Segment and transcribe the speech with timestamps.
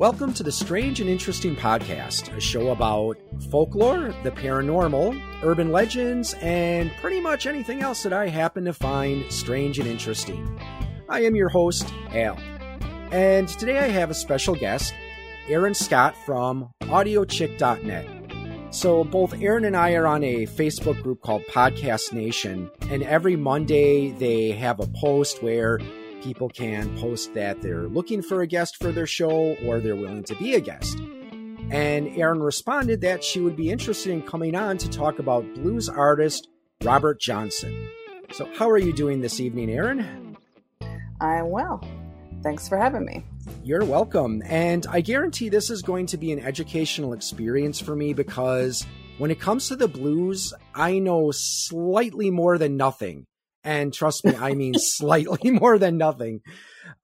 [0.00, 3.18] Welcome to the Strange and Interesting Podcast, a show about
[3.50, 9.30] folklore, the paranormal, urban legends, and pretty much anything else that I happen to find
[9.30, 10.58] strange and interesting.
[11.10, 12.38] I am your host, Al.
[13.12, 14.94] And today I have a special guest,
[15.48, 18.06] Aaron Scott from audiochick.net.
[18.74, 23.36] So, both Aaron and I are on a Facebook group called Podcast Nation, and every
[23.36, 25.78] Monday they have a post where
[26.20, 30.24] people can post that they're looking for a guest for their show or they're willing
[30.24, 30.98] to be a guest.
[31.70, 35.88] And Aaron responded that she would be interested in coming on to talk about blues
[35.88, 36.48] artist
[36.82, 37.88] Robert Johnson.
[38.32, 40.36] So, how are you doing this evening, Aaron?
[41.20, 41.84] I'm well.
[42.42, 43.24] Thanks for having me.
[43.62, 44.42] You're welcome.
[44.46, 48.86] And I guarantee this is going to be an educational experience for me because
[49.18, 53.26] when it comes to the blues, I know slightly more than nothing.
[53.62, 56.40] And trust me, I mean slightly more than nothing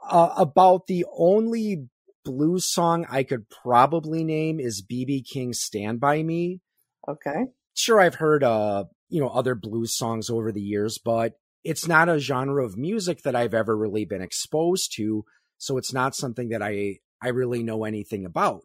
[0.08, 1.88] uh, about the only
[2.24, 6.60] blues song I could probably name is BB King's Stand By Me.
[7.08, 7.46] Okay.
[7.74, 12.08] Sure, I've heard, uh, you know, other blues songs over the years, but it's not
[12.08, 15.24] a genre of music that I've ever really been exposed to.
[15.58, 18.64] So it's not something that I, I really know anything about.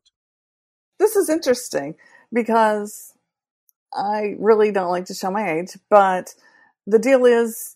[0.97, 1.95] This is interesting
[2.31, 3.13] because
[3.93, 6.33] I really don't like to show my age, but
[6.87, 7.75] the deal is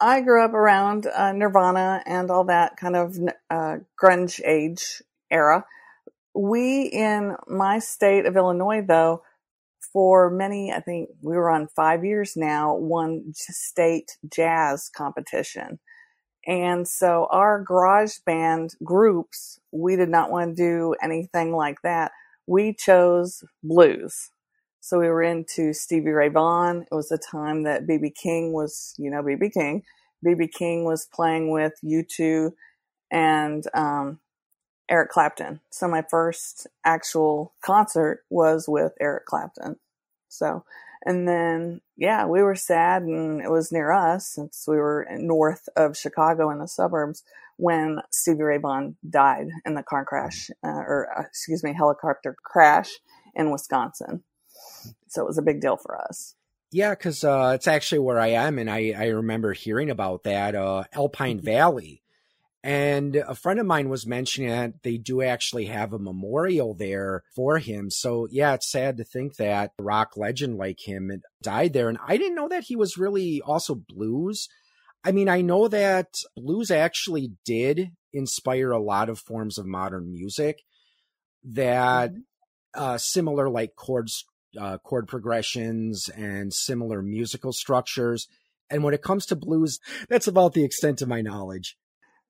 [0.00, 3.18] I grew up around uh, Nirvana and all that kind of
[3.50, 5.64] uh, grunge age era.
[6.34, 9.22] We in my state of Illinois, though,
[9.92, 15.78] for many, I think we were on five years now, won state jazz competition.
[16.46, 22.12] And so our garage band groups, we did not want to do anything like that.
[22.46, 24.30] We chose blues.
[24.86, 26.82] So we were into Stevie Ray Vaughan.
[26.82, 29.82] It was the time that BB King was, you know, BB King.
[30.24, 32.52] BB King was playing with U2
[33.10, 34.20] and um,
[34.88, 35.58] Eric Clapton.
[35.72, 39.74] So my first actual concert was with Eric Clapton.
[40.28, 40.62] So,
[41.04, 45.68] and then, yeah, we were sad and it was near us since we were north
[45.76, 47.24] of Chicago in the suburbs
[47.56, 52.36] when Stevie Ray Vaughan died in the car crash, uh, or uh, excuse me, helicopter
[52.44, 53.00] crash
[53.34, 54.22] in Wisconsin.
[55.08, 56.34] So it was a big deal for us.
[56.72, 60.54] Yeah, because uh, it's actually where I am, and I, I remember hearing about that
[60.54, 61.46] uh, Alpine mm-hmm.
[61.46, 62.02] Valley
[62.66, 67.22] and a friend of mine was mentioning that they do actually have a memorial there
[67.32, 67.90] for him.
[67.90, 71.88] So, yeah, it's sad to think that a rock legend like him died there.
[71.88, 74.48] And I didn't know that he was really also blues.
[75.04, 80.12] I mean, I know that blues actually did inspire a lot of forms of modern
[80.12, 80.64] music
[81.44, 82.82] that mm-hmm.
[82.82, 84.24] uh, similar like chords,
[84.60, 88.26] uh, chord progressions and similar musical structures.
[88.70, 91.76] And when it comes to blues, that's about the extent of my knowledge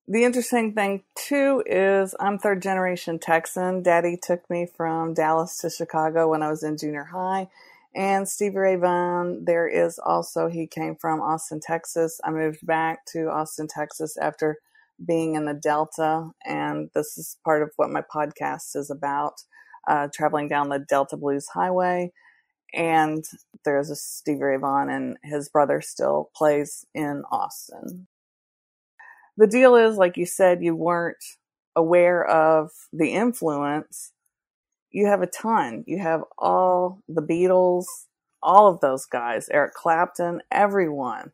[0.08, 3.82] the interesting thing too is I'm third generation Texan.
[3.82, 7.48] Daddy took me from Dallas to Chicago when I was in junior high.
[7.94, 12.20] And Stevie Ray Vaughan, there is also, he came from Austin, Texas.
[12.22, 14.58] I moved back to Austin, Texas after
[15.04, 16.30] being in the Delta.
[16.44, 19.40] And this is part of what my podcast is about
[19.86, 22.12] uh, traveling down the Delta Blues Highway.
[22.74, 23.24] And
[23.64, 28.06] there's a Stevie Ray Vaughan, and his brother still plays in Austin
[29.36, 31.24] the deal is, like you said, you weren't
[31.74, 34.12] aware of the influence.
[34.90, 35.84] You have a ton.
[35.86, 37.84] You have all the Beatles,
[38.42, 41.32] all of those guys, Eric Clapton, everyone.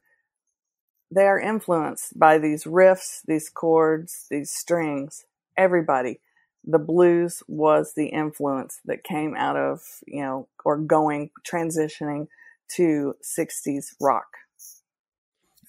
[1.15, 5.27] They are influenced by these riffs, these chords, these strings.
[5.57, 6.21] Everybody.
[6.65, 12.29] The blues was the influence that came out of, you know, or going, transitioning
[12.77, 14.27] to 60s rock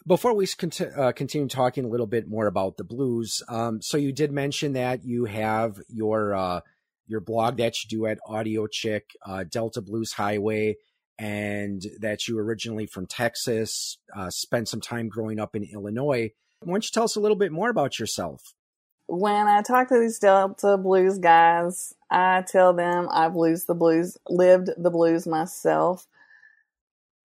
[0.05, 0.47] before we
[0.97, 4.73] uh, continue talking a little bit more about the blues, um, so you did mention
[4.73, 6.61] that you have your uh,
[7.07, 10.75] your blog that you do at Audio Chick, uh, Delta Blues Highway,
[11.17, 16.31] and that you originally from Texas, uh, spent some time growing up in Illinois.
[16.61, 18.53] Why don't you tell us a little bit more about yourself?
[19.07, 24.17] When I talk to these Delta Blues guys, I tell them I've lived the blues,
[24.29, 26.07] lived the blues myself.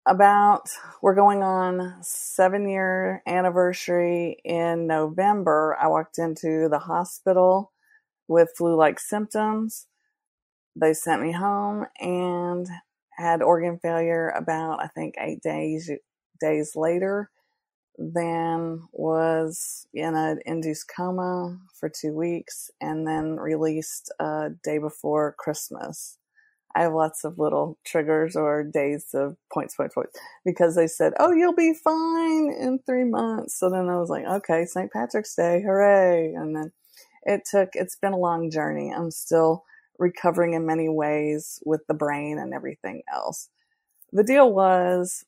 [0.07, 0.69] About
[1.03, 5.77] we're going on seven year anniversary in november.
[5.81, 7.73] I walked into the hospital
[8.29, 9.87] with flu like symptoms.
[10.77, 12.69] They sent me home and
[13.17, 15.91] had organ failure about i think eight days
[16.41, 17.31] days later
[17.99, 24.79] then was in an induced coma for two weeks and then released a uh, day
[24.79, 26.19] before christmas
[26.77, 31.15] I have lots of little triggers or days of points, points, points, because they said,
[31.19, 34.93] "Oh, you'll be fine in three months." So then I was like, "Okay, St.
[34.93, 36.73] Patrick's Day, hooray!" And then
[37.23, 38.93] it took, it's been a long journey.
[38.95, 39.65] I'm still
[39.99, 43.49] recovering in many ways with the brain and everything else.
[44.13, 45.25] The deal was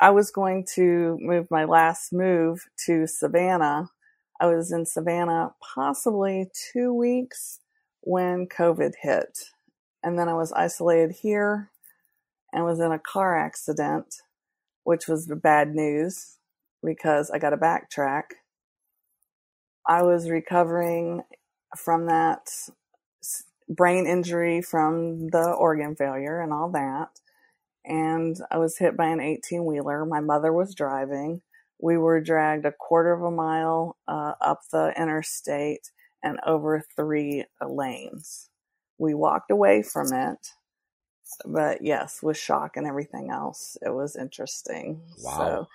[0.00, 3.90] I was going to move my last move to Savannah.
[4.40, 7.58] I was in Savannah possibly two weeks
[8.02, 9.38] when COVID hit.
[10.04, 11.70] And then I was isolated here
[12.52, 14.22] and was in a car accident,
[14.84, 16.36] which was bad news
[16.84, 18.22] because I got to backtrack.
[19.84, 21.22] I was recovering
[21.76, 22.48] from that
[23.68, 27.08] brain injury from the organ failure and all that.
[27.88, 30.04] And I was hit by an 18 wheeler.
[30.04, 31.40] My mother was driving.
[31.80, 35.90] We were dragged a quarter of a mile uh, up the interstate
[36.22, 38.50] and over three lanes.
[38.98, 40.48] We walked away from it,
[41.46, 45.00] but yes, with shock and everything else, it was interesting.
[45.22, 45.38] Wow.
[45.38, 45.68] So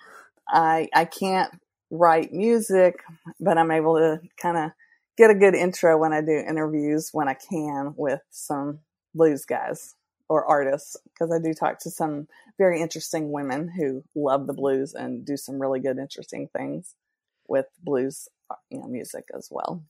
[0.49, 1.51] I I can't
[1.89, 2.95] write music,
[3.39, 4.71] but I'm able to kind of
[5.17, 8.79] get a good intro when I do interviews when I can with some
[9.15, 9.95] blues guys
[10.33, 12.27] or artists because I do talk to some
[12.57, 16.95] very interesting women who love the blues and do some really good interesting things
[17.47, 18.27] with blues
[18.71, 19.83] you know music as well.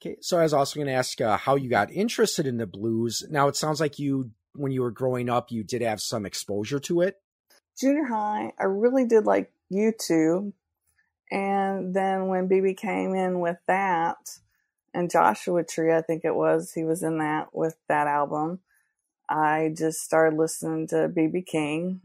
[0.00, 2.66] Okay, so I was also going to ask uh, how you got interested in the
[2.66, 3.24] blues.
[3.28, 6.78] Now it sounds like you, when you were growing up, you did have some exposure
[6.78, 7.16] to it.
[7.80, 10.52] Junior high, I really did like U2,
[11.32, 14.16] and then when BB came in with that,
[14.94, 18.60] and Joshua Tree, I think it was, he was in that with that album.
[19.28, 22.00] I just started listening to BB King.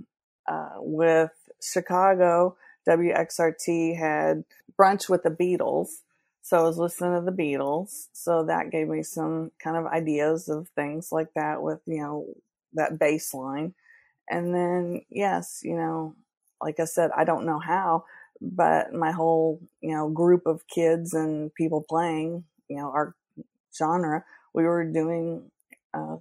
[0.46, 1.32] Uh, with
[1.62, 4.44] Chicago, WXRT had
[4.78, 6.02] brunch with the Beatles
[6.44, 8.10] so I was listening to the Beatles.
[8.12, 12.26] So that gave me some kind of ideas of things like that with, you know,
[12.74, 13.74] that bass line.
[14.30, 16.16] And then, yes, you know,
[16.62, 18.04] like I said, I don't know how,
[18.42, 23.16] but my whole, you know, group of kids and people playing, you know, our
[23.78, 25.50] genre, we were doing,
[25.94, 26.18] uh,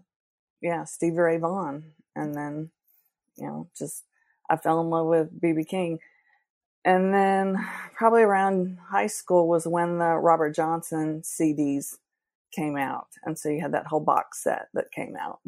[0.62, 1.92] yeah, Stevie Ray Vaughan.
[2.14, 2.70] And then,
[3.36, 4.04] you know, just,
[4.48, 5.98] I fell in love with BB King
[6.84, 7.64] and then
[7.94, 11.96] probably around high school was when the Robert Johnson CDs
[12.52, 13.06] came out.
[13.24, 15.40] And so you had that whole box set that came out.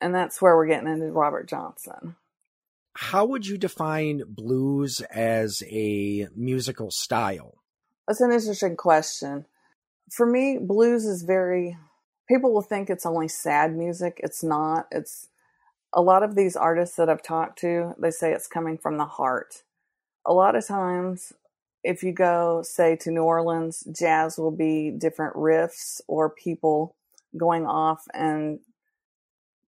[0.00, 2.16] And that's where we're getting into Robert Johnson.
[2.94, 7.58] How would you define blues as a musical style?
[8.06, 9.46] That's an interesting question.
[10.12, 11.76] For me, blues is very,
[12.28, 14.20] people will think it's only sad music.
[14.22, 14.86] It's not.
[14.90, 15.28] It's
[15.92, 19.06] a lot of these artists that I've talked to, they say it's coming from the
[19.06, 19.62] heart
[20.26, 21.32] a lot of times
[21.84, 26.96] if you go say to New Orleans, jazz will be different riffs or people
[27.36, 28.58] going off and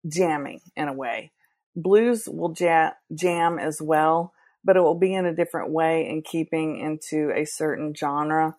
[0.06, 1.32] jamming in a way.
[1.74, 4.32] Blues will ja- jam as well,
[4.64, 8.54] but it will be in a different way in keeping into a certain genre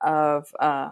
[0.00, 0.90] of uh,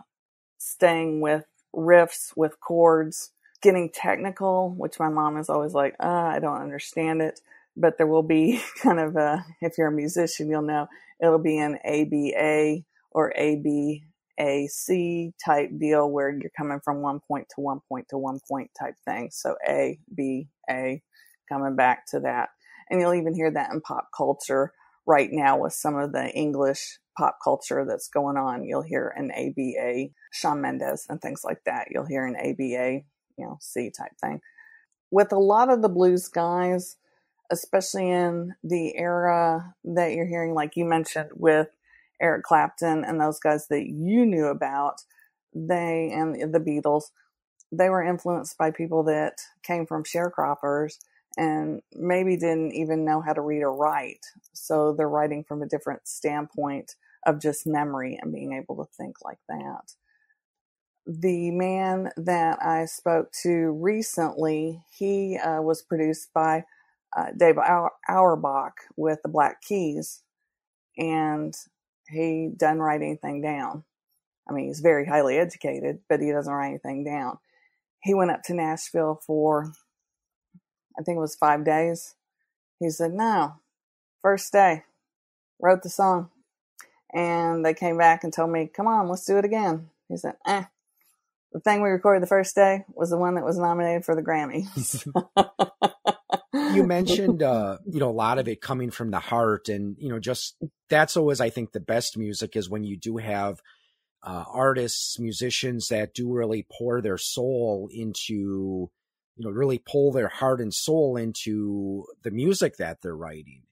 [0.58, 3.30] staying with riffs, with chords,
[3.62, 7.40] getting technical, which my mom is always like, uh, I don't understand it
[7.78, 10.88] but there will be kind of a, if you're a musician, you'll know
[11.22, 17.60] it'll be an ABA or ABAC type deal where you're coming from one point to
[17.60, 19.30] one point to one point type thing.
[19.32, 21.02] So A, B, A,
[21.48, 22.50] coming back to that.
[22.90, 24.72] And you'll even hear that in pop culture
[25.06, 28.62] right now with some of the English pop culture that's going on.
[28.62, 31.88] You'll hear an ABA, Shawn Mendes and things like that.
[31.90, 33.02] You'll hear an ABA,
[33.36, 34.40] you know, C type thing.
[35.10, 36.96] With a lot of the blues guys,
[37.50, 41.68] especially in the era that you're hearing, like you mentioned with
[42.20, 45.02] Eric Clapton and those guys that you knew about,
[45.52, 47.04] they and the Beatles,
[47.72, 50.98] they were influenced by people that came from sharecroppers
[51.36, 54.26] and maybe didn't even know how to read or write.
[54.52, 56.94] So they're writing from a different standpoint
[57.26, 59.94] of just memory and being able to think like that.
[61.06, 66.64] The man that I spoke to recently, he uh, was produced by
[67.16, 67.56] uh, Dave
[68.08, 70.22] Auerbach with the Black Keys,
[70.96, 71.54] and
[72.08, 73.84] he doesn't write anything down.
[74.48, 77.38] I mean, he's very highly educated, but he doesn't write anything down.
[78.02, 79.72] He went up to Nashville for,
[80.98, 82.14] I think it was five days.
[82.80, 83.56] He said, No,
[84.22, 84.84] first day,
[85.60, 86.30] wrote the song.
[87.12, 89.90] And they came back and told me, Come on, let's do it again.
[90.08, 90.64] He said, Eh,
[91.52, 94.22] the thing we recorded the first day was the one that was nominated for the
[94.22, 95.06] Grammys.
[96.74, 100.08] you mentioned uh you know a lot of it coming from the heart and you
[100.08, 100.56] know just
[100.88, 103.60] that's always i think the best music is when you do have
[104.22, 108.90] uh artists musicians that do really pour their soul into
[109.36, 113.62] you know really pull their heart and soul into the music that they're writing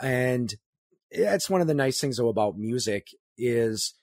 [0.00, 0.54] and
[1.16, 3.94] that's one of the nice things though about music is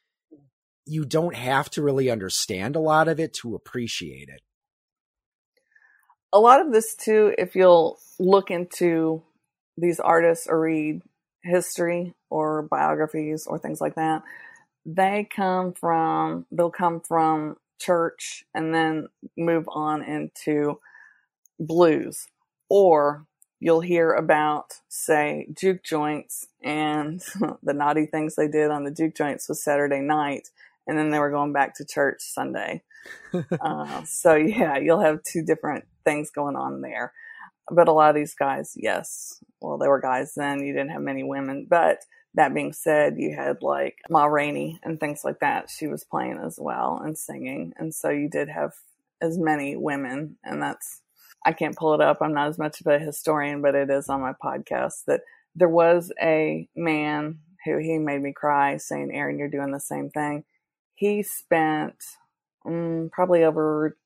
[0.86, 4.42] you don't have to really understand a lot of it to appreciate it.
[6.34, 9.22] A lot of this too, if you'll look into
[9.78, 11.02] these artists or read
[11.44, 14.24] history or biographies or things like that,
[14.86, 20.80] they come from they'll come from church and then move on into
[21.60, 22.28] blues
[22.70, 23.26] or
[23.62, 27.22] you'll hear about say juke joints and
[27.64, 30.50] the naughty things they did on the juke joints was saturday night
[30.88, 32.82] and then they were going back to church sunday
[33.62, 37.14] uh, so yeah you'll have two different things going on there
[37.72, 41.02] but a lot of these guys yes well they were guys then you didn't have
[41.02, 42.00] many women but
[42.34, 45.70] that being said, you had like Ma Rainey and things like that.
[45.70, 47.74] She was playing as well and singing.
[47.78, 48.74] And so you did have
[49.22, 50.38] as many women.
[50.44, 51.02] And that's,
[51.46, 52.20] I can't pull it up.
[52.22, 55.22] I'm not as much of a historian, but it is on my podcast that
[55.56, 60.10] there was a man who he made me cry saying, Aaron, you're doing the same
[60.10, 60.44] thing.
[60.96, 61.96] He spent
[62.66, 63.98] um, probably over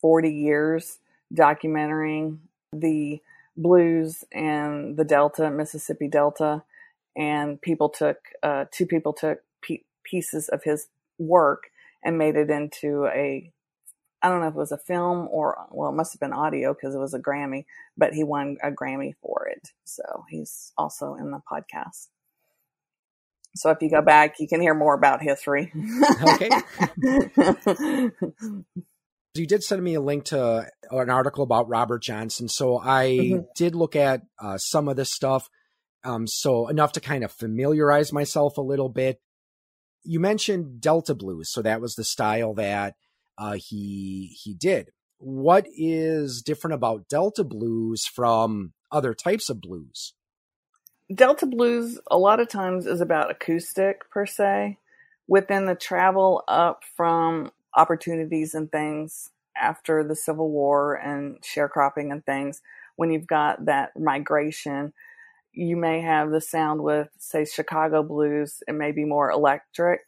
[0.00, 0.98] 40 years
[1.32, 2.38] documenting
[2.72, 3.20] the
[3.56, 6.64] blues and the Delta, Mississippi Delta
[7.16, 9.40] and people took uh, two people took
[10.04, 10.88] pieces of his
[11.18, 11.70] work
[12.04, 13.50] and made it into a
[14.24, 16.72] I don't know if it was a film or well, it must have been audio
[16.72, 19.68] because it was a Grammy, but he won a Grammy for it.
[19.84, 22.08] So he's also in the podcast.
[23.54, 25.70] So if you go back, you can hear more about history.
[26.22, 26.50] okay.
[29.34, 32.48] you did send me a link to an article about Robert Johnson.
[32.48, 33.40] So I mm-hmm.
[33.54, 35.50] did look at uh, some of this stuff.
[36.02, 39.20] Um, so enough to kind of familiarize myself a little bit.
[40.02, 42.94] You mentioned Delta blues, so that was the style that
[43.38, 44.90] uh, he he did.
[45.18, 50.14] What is different about Delta blues from other types of blues?
[51.14, 54.78] Delta blues a lot of times is about acoustic per se.
[55.26, 62.24] Within the travel up from opportunities and things after the Civil War and sharecropping and
[62.24, 62.60] things,
[62.96, 64.92] when you've got that migration,
[65.52, 68.62] you may have the sound with, say, Chicago blues.
[68.66, 70.00] It may be more electric.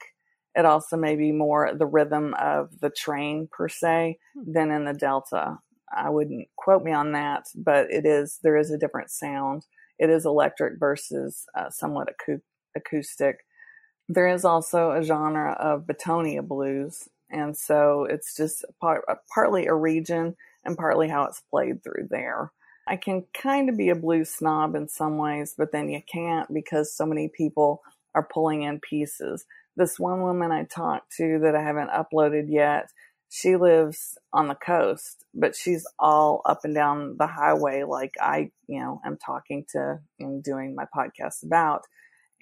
[0.56, 4.52] It also may be more the rhythm of the train per se hmm.
[4.52, 5.58] than in the Delta.
[5.94, 9.66] I wouldn't quote me on that, but it is there is a different sound.
[9.98, 12.42] It is electric versus uh, somewhat acou-
[12.74, 13.44] acoustic.
[14.08, 19.74] There is also a genre of Bentonia blues, and so it's just part, partly a
[19.74, 22.52] region and partly how it's played through there.
[22.86, 26.52] I can kind of be a blues snob in some ways, but then you can't
[26.52, 27.82] because so many people
[28.14, 29.44] are pulling in pieces.
[29.76, 32.90] This one woman I talked to that I haven't uploaded yet,
[33.28, 38.50] she lives on the coast, but she's all up and down the highway like I,
[38.66, 41.82] you know, am talking to and doing my podcast about.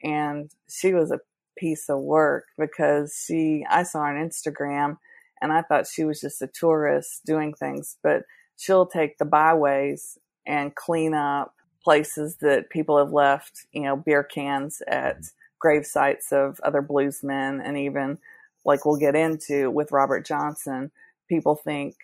[0.03, 1.21] And she was a
[1.57, 4.99] piece of work because she, I saw her on Instagram
[5.41, 8.23] and I thought she was just a tourist doing things, but
[8.57, 14.23] she'll take the byways and clean up places that people have left, you know, beer
[14.23, 15.17] cans at
[15.65, 17.67] grave sites of other bluesmen.
[17.67, 18.19] And even
[18.67, 20.91] like we'll get into with Robert Johnson,
[21.27, 21.95] people think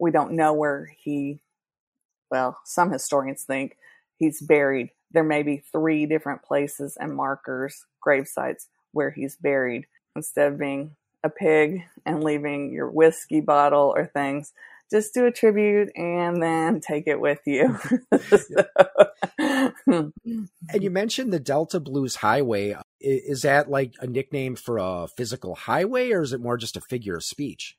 [0.00, 1.38] we don't know where he,
[2.28, 3.76] well, some historians think
[4.18, 4.90] he's buried.
[5.12, 10.58] There may be three different places and markers, grave sites where he's buried instead of
[10.58, 14.52] being a pig and leaving your whiskey bottle or things
[14.94, 17.76] just do a tribute and then take it with you.
[19.88, 20.12] and
[20.80, 22.76] you mentioned the Delta Blues Highway.
[23.00, 26.80] Is that like a nickname for a physical highway or is it more just a
[26.80, 27.76] figure of speech?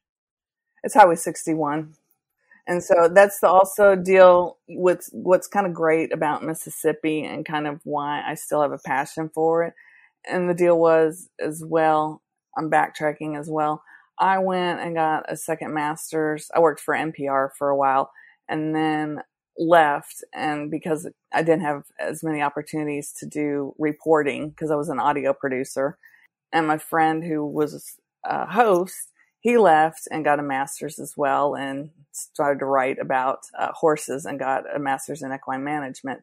[0.83, 1.93] It's Highway 61.
[2.67, 7.65] And so that's the also deal with what's kind of great about Mississippi and kind
[7.65, 9.73] of why I still have a passion for it.
[10.29, 12.21] And the deal was as well,
[12.57, 13.81] I'm backtracking as well
[14.19, 16.49] I went and got a second master's.
[16.55, 18.11] I worked for NPR for a while
[18.47, 19.21] and then
[19.57, 20.23] left.
[20.33, 24.99] And because I didn't have as many opportunities to do reporting because I was an
[24.99, 25.97] audio producer,
[26.51, 31.55] and my friend who was a host, he left and got a master's as well
[31.55, 36.21] and started to write about uh, horses and got a master's in equine management.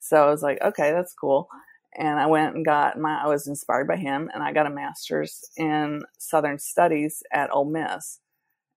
[0.00, 1.48] So I was like, okay, that's cool
[1.96, 4.70] and I went and got my, I was inspired by him and I got a
[4.70, 8.20] master's in Southern Studies at Ole Miss.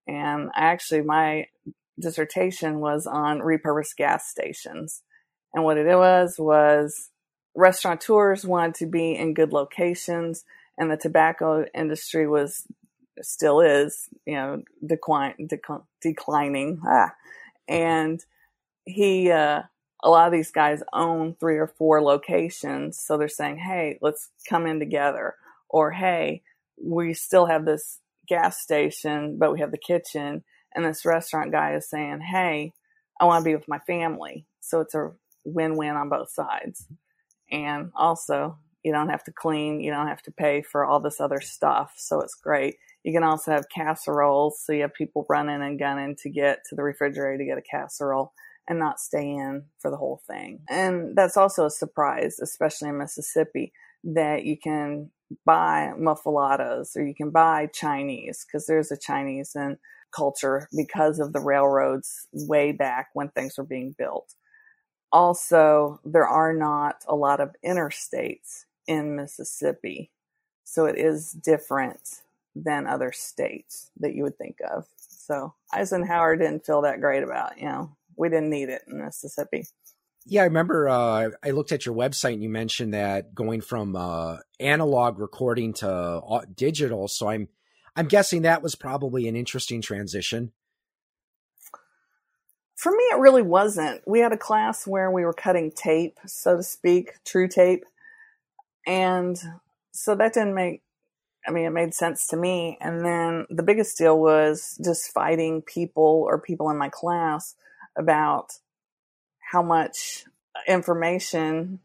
[0.08, 1.48] And I actually, my
[2.00, 5.02] dissertation was on repurposed gas stations.
[5.54, 7.10] And what it was, was
[7.56, 10.46] restaurateurs wanted to be in good locations
[10.78, 12.68] and the tobacco industry was,
[13.22, 16.80] still is, you know, decline, dec- declining.
[16.86, 17.14] Ah.
[17.68, 18.24] And
[18.86, 19.64] he, uh,
[20.04, 23.00] a lot of these guys own three or four locations.
[23.00, 25.36] So they're saying, hey, let's come in together.
[25.70, 26.44] Or, hey,
[26.82, 30.44] we still have this gas station, but we have the kitchen.
[30.76, 32.74] And this restaurant guy is saying, Hey,
[33.20, 34.46] I want to be with my family.
[34.60, 35.12] So it's a
[35.46, 36.86] win win on both sides.
[37.50, 41.20] And also, you don't have to clean, you don't have to pay for all this
[41.20, 41.94] other stuff.
[41.98, 42.76] So it's great.
[43.04, 44.62] You can also have casseroles.
[44.64, 47.62] So you have people running and gunning to get to the refrigerator to get a
[47.62, 48.34] casserole
[48.68, 50.60] and not stay in for the whole thing.
[50.70, 53.72] And that's also a surprise, especially in Mississippi,
[54.04, 55.12] that you can
[55.46, 59.78] buy muffulettas or you can buy Chinese because there's a Chinese in
[60.16, 64.34] culture because of the railroads way back when things were being built.
[65.12, 70.12] Also, there are not a lot of interstates in Mississippi.
[70.64, 72.22] So it is different
[72.56, 74.86] than other states that you would think of.
[74.98, 79.66] So Eisenhower didn't feel that great about, you know, we didn't need it in Mississippi.
[80.30, 83.96] Yeah, I remember uh, I looked at your website and you mentioned that going from
[83.96, 87.08] uh, analog recording to uh, digital.
[87.08, 87.48] So I'm
[87.96, 90.52] I'm guessing that was probably an interesting transition.
[92.76, 94.02] For me, it really wasn't.
[94.06, 97.86] We had a class where we were cutting tape, so to speak, true tape,
[98.86, 99.42] and
[99.92, 100.84] so that didn't make.
[101.48, 102.78] I mean, it made sense to me.
[102.82, 107.56] And then the biggest deal was just fighting people or people in my class
[107.98, 108.54] about
[109.40, 110.26] how much
[110.68, 111.80] information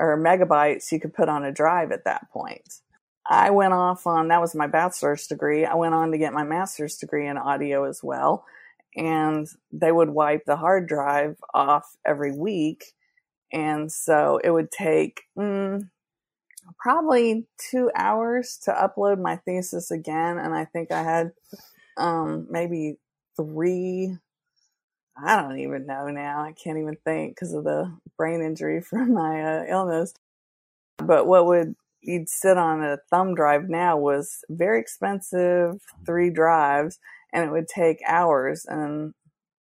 [0.00, 2.80] or megabytes you could put on a drive at that point.
[3.26, 5.66] I went off on that was my bachelor's degree.
[5.66, 8.44] I went on to get my master's degree in audio as well.
[8.96, 12.84] And they would wipe the hard drive off every week.
[13.52, 15.88] And so it would take mm,
[16.78, 20.38] probably two hours to upload my thesis again.
[20.38, 21.32] And I think I had
[21.98, 22.96] um, maybe
[23.36, 24.16] three
[25.24, 26.42] I don't even know now.
[26.42, 30.14] I can't even think because of the brain injury from my uh, illness.
[30.98, 36.98] But what would you'd sit on a thumb drive now was very expensive, three drives,
[37.32, 39.14] and it would take hours and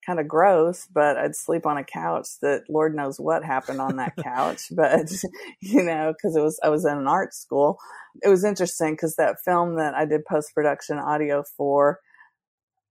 [0.05, 3.97] kind of gross, but I'd sleep on a couch that Lord knows what happened on
[3.97, 4.63] that couch.
[4.71, 5.11] but,
[5.61, 7.77] you know, cause it was, I was in an art school.
[8.23, 11.99] It was interesting because that film that I did post production audio for,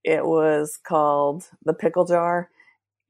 [0.05, 2.51] it was called The Pickle Jar,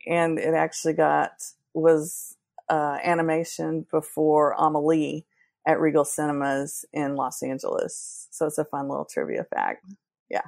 [0.07, 1.33] and it actually got
[1.75, 2.37] was
[2.69, 5.27] uh, animation before Amelie
[5.67, 8.29] at Regal Cinemas in Los Angeles.
[8.31, 9.85] So it's a fun little trivia fact.
[10.29, 10.47] Yeah.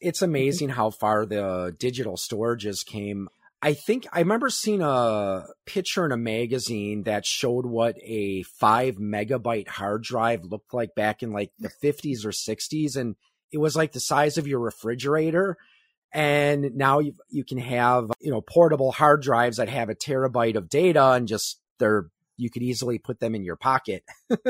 [0.00, 3.28] It's amazing how far the digital storages came.
[3.60, 8.96] I think I remember seeing a picture in a magazine that showed what a five
[8.96, 12.96] megabyte hard drive looked like back in like the 50s or 60s.
[12.96, 13.16] And
[13.50, 15.56] it was like the size of your refrigerator
[16.12, 20.56] and now you you can have you know portable hard drives that have a terabyte
[20.56, 24.04] of data and just they're you could easily put them in your pocket.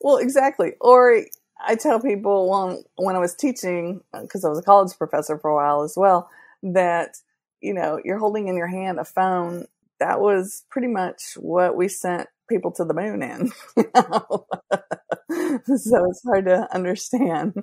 [0.00, 0.74] Well exactly.
[0.80, 1.22] Or
[1.66, 5.38] i tell people when when i was teaching uh, because i was a college professor
[5.38, 6.28] for a while as well
[6.62, 7.16] that
[7.60, 9.66] you know you're holding in your hand a phone.
[9.98, 13.50] That was pretty much what we sent people to the moon in.
[15.30, 17.54] so it's hard to understand.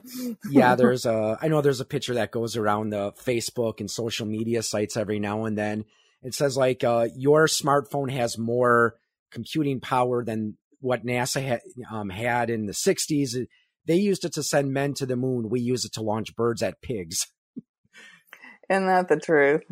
[0.49, 4.25] yeah, there's a I know there's a picture that goes around the Facebook and social
[4.25, 5.85] media sites every now and then.
[6.23, 8.95] It says like uh, your smartphone has more
[9.31, 13.47] computing power than what NASA ha- um, had in the 60s.
[13.85, 15.49] They used it to send men to the moon.
[15.49, 17.27] We use it to launch birds at pigs.
[18.69, 19.63] Isn't that the truth?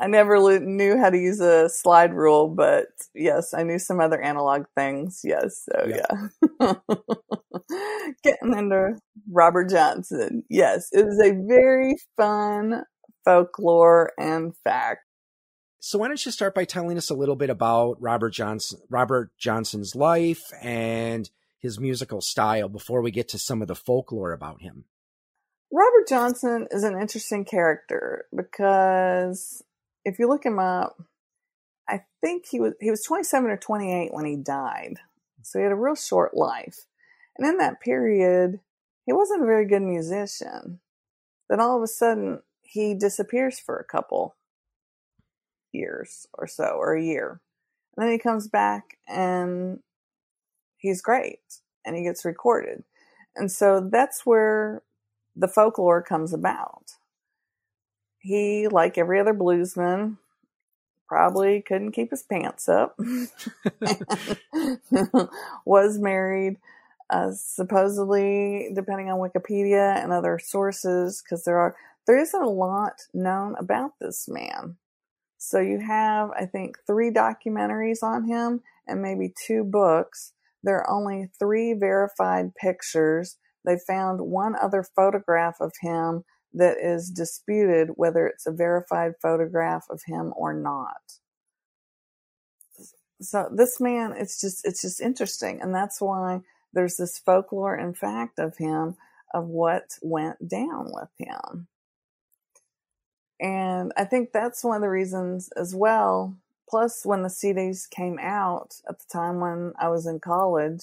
[0.00, 4.20] I never knew how to use a slide rule, but yes, I knew some other
[4.20, 5.22] analog things.
[5.24, 6.28] Yes, so yeah.
[6.60, 6.74] yeah.
[8.22, 8.98] Getting into
[9.30, 10.44] Robert Johnson.
[10.48, 12.84] Yes, it was a very fun
[13.24, 15.00] folklore and fact.
[15.80, 19.30] So why don't you start by telling us a little bit about Robert Johnson Robert
[19.38, 24.62] Johnson's life and his musical style before we get to some of the folklore about
[24.62, 24.84] him?
[25.72, 29.62] Robert Johnson is an interesting character because
[30.08, 31.02] if you look him up,
[31.88, 34.96] I think he was he was 27 or 28 when he died.
[35.42, 36.86] So he had a real short life.
[37.36, 38.60] And in that period,
[39.06, 40.80] he wasn't a very good musician.
[41.48, 44.36] Then all of a sudden, he disappears for a couple
[45.72, 47.40] years or so, or a year.
[47.96, 49.80] And then he comes back and
[50.76, 51.40] he's great
[51.84, 52.84] and he gets recorded.
[53.36, 54.82] And so that's where
[55.36, 56.97] the folklore comes about
[58.28, 60.18] he, like every other bluesman,
[61.08, 63.00] probably couldn't keep his pants up.
[65.64, 66.58] was married,
[67.08, 71.74] uh, supposedly, depending on Wikipedia and other sources, because there are
[72.06, 74.76] there isn't a lot known about this man.
[75.38, 80.34] So you have, I think, three documentaries on him and maybe two books.
[80.62, 87.10] There are only three verified pictures they found one other photograph of him that is
[87.10, 91.18] disputed whether it's a verified photograph of him or not.
[93.20, 95.60] So this man, it's just, it's just interesting.
[95.60, 96.40] And that's why
[96.72, 98.96] there's this folklore and fact of him
[99.34, 101.66] of what went down with him.
[103.40, 106.36] And I think that's one of the reasons as well.
[106.68, 110.82] Plus, when the CDs came out at the time when I was in college,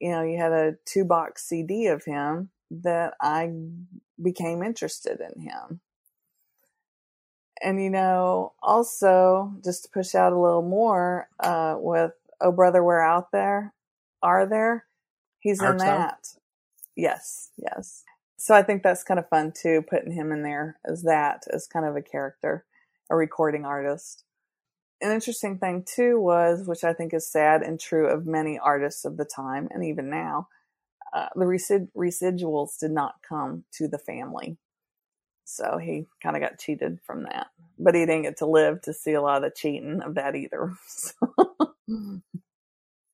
[0.00, 3.52] you know, you had a two box CD of him that I
[4.20, 5.80] became interested in him.
[7.62, 12.84] And, you know, also just to push out a little more, uh, with Oh Brother,
[12.84, 13.72] We're Out There,
[14.22, 14.84] Are There?
[15.38, 16.34] He's in that.
[16.96, 18.04] Yes, yes.
[18.36, 21.66] So I think that's kind of fun too, putting him in there as that, as
[21.66, 22.64] kind of a character,
[23.08, 24.24] a recording artist.
[25.00, 29.04] An interesting thing too was, which I think is sad and true of many artists
[29.04, 30.48] of the time and even now,
[31.16, 34.58] uh, the resid- residuals did not come to the family.
[35.44, 37.46] So he kind of got cheated from that.
[37.78, 40.34] But he didn't get to live to see a lot of the cheating of that
[40.34, 40.74] either.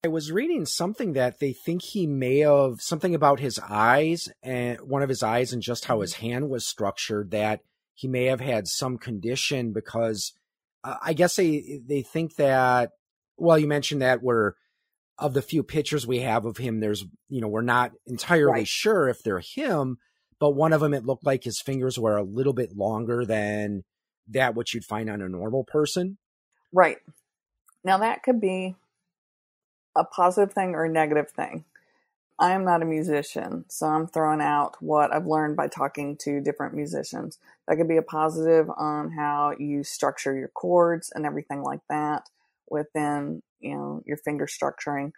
[0.05, 4.81] I was reading something that they think he may have something about his eyes and
[4.81, 7.61] one of his eyes and just how his hand was structured that
[7.95, 10.33] he may have had some condition because
[10.83, 12.91] uh, I guess they they think that
[13.37, 14.55] well you mentioned that we're
[15.19, 18.69] of the few pictures we have of him there's you know we're not entirely right.
[18.69, 19.99] sure if they're him
[20.39, 23.85] but one of them it looked like his fingers were a little bit longer than
[24.29, 26.19] that which you'd find on a normal person
[26.73, 26.99] right
[27.85, 28.75] now that could be
[29.95, 31.65] a positive thing or a negative thing.
[32.39, 36.41] I am not a musician, so I'm throwing out what I've learned by talking to
[36.41, 37.39] different musicians.
[37.69, 42.31] That could be a positive on how you structure your chords and everything like that
[42.69, 45.13] within, you know, your finger structuring.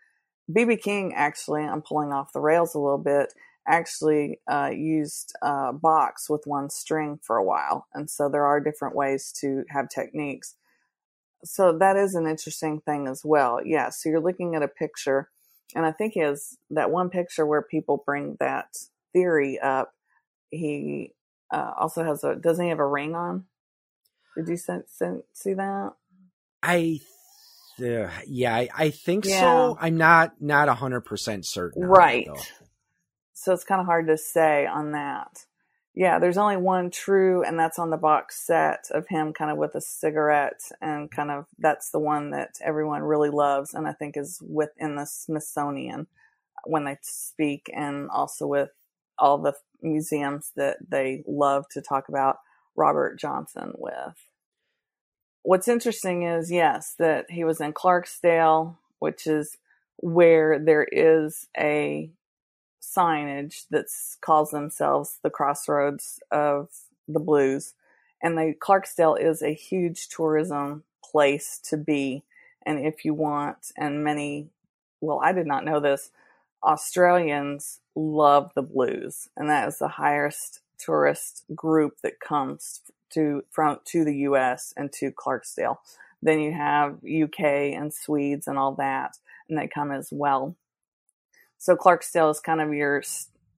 [0.51, 3.33] BB King actually, I'm pulling off the rails a little bit,
[3.67, 7.87] actually uh, used a box with one string for a while.
[7.95, 10.57] And so there are different ways to have techniques
[11.45, 13.61] so that is an interesting thing as well.
[13.65, 13.91] Yeah.
[13.91, 15.31] So you're looking at a picture,
[15.75, 18.77] and I think is that one picture where people bring that
[19.13, 19.93] theory up.
[20.51, 21.13] He
[21.53, 23.45] uh, also has a doesn't he have a ring on?
[24.37, 24.75] Did you see,
[25.33, 25.93] see that?
[26.63, 27.01] I
[27.81, 29.41] uh, yeah, I, I think yeah.
[29.41, 29.79] so.
[29.81, 31.85] I'm not not a hundred percent certain.
[31.85, 32.29] Right.
[33.33, 35.45] so it's kind of hard to say on that
[35.97, 39.57] yeah, there's only one true, and that's on the box set of him kind of
[39.57, 43.93] with a cigarette, and kind of that's the one that everyone really loves, and I
[43.93, 46.09] think is within the Smithsonian
[46.65, 48.71] when they speak, and also with
[49.19, 52.39] all the museums that they love to talk about
[52.75, 54.17] Robert Johnson with.
[55.45, 59.59] What's interesting is, yes, that he was in Clarksdale, which is
[59.99, 62.09] where there is a
[62.81, 63.87] signage that
[64.23, 66.71] calls themselves the Crossroads of
[67.07, 67.75] the Blues.
[68.23, 72.23] And the Clarksdale is a huge tourism place to be.
[72.65, 74.49] And if you want, and many,
[75.03, 76.11] well, I did not know this,
[76.63, 82.81] Australians love the blues, and that is the highest tourist group that comes
[83.14, 84.72] to from to the U.S.
[84.77, 85.79] and to Clarksdale.
[86.22, 87.40] Then you have UK
[87.74, 90.57] and Swedes and all that, and they come as well.
[91.59, 93.03] So Clarksdale is kind of your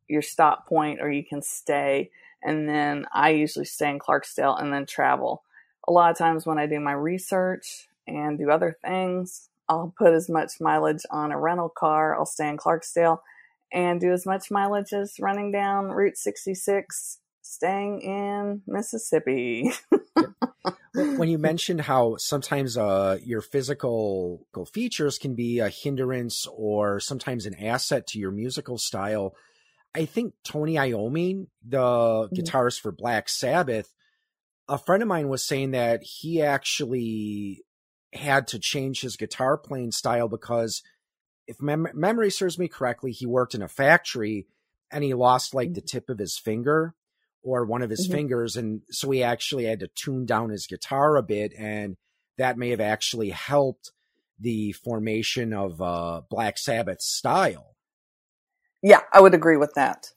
[0.09, 2.11] your stop point, or you can stay.
[2.43, 5.43] And then I usually stay in Clarksdale and then travel.
[5.89, 10.13] A lot of times when I do my research and do other things, I'll put
[10.13, 12.17] as much mileage on a rental car.
[12.17, 13.19] I'll stay in Clarksdale
[13.73, 19.71] and do as much mileage as running down Route 66, staying in Mississippi.
[20.95, 27.47] when you mentioned how sometimes uh, your physical features can be a hindrance or sometimes
[27.47, 29.35] an asset to your musical style,
[29.95, 32.35] I think Tony Iommi, the mm-hmm.
[32.35, 33.93] guitarist for Black Sabbath,
[34.69, 37.63] a friend of mine was saying that he actually
[38.13, 40.83] had to change his guitar playing style because
[41.47, 44.47] if mem- memory serves me correctly, he worked in a factory
[44.91, 45.87] and he lost like the mm-hmm.
[45.87, 46.95] tip of his finger
[47.47, 48.17] or one of his mm-hmm.
[48.17, 48.57] fingers.
[48.57, 51.53] And so he actually had to tune down his guitar a bit.
[51.57, 51.97] And
[52.39, 53.93] that may have actually helped
[54.39, 57.77] the formation of uh, Black Sabbath style.
[58.83, 60.13] Yeah, I would agree with that.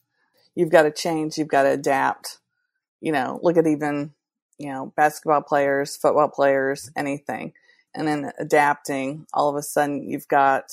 [0.56, 2.40] You've got to change, you've got to adapt.
[3.00, 4.14] You know, look at even,
[4.58, 7.54] you know, basketball players, football players, anything.
[7.96, 10.66] And then adapting, all of a sudden you've got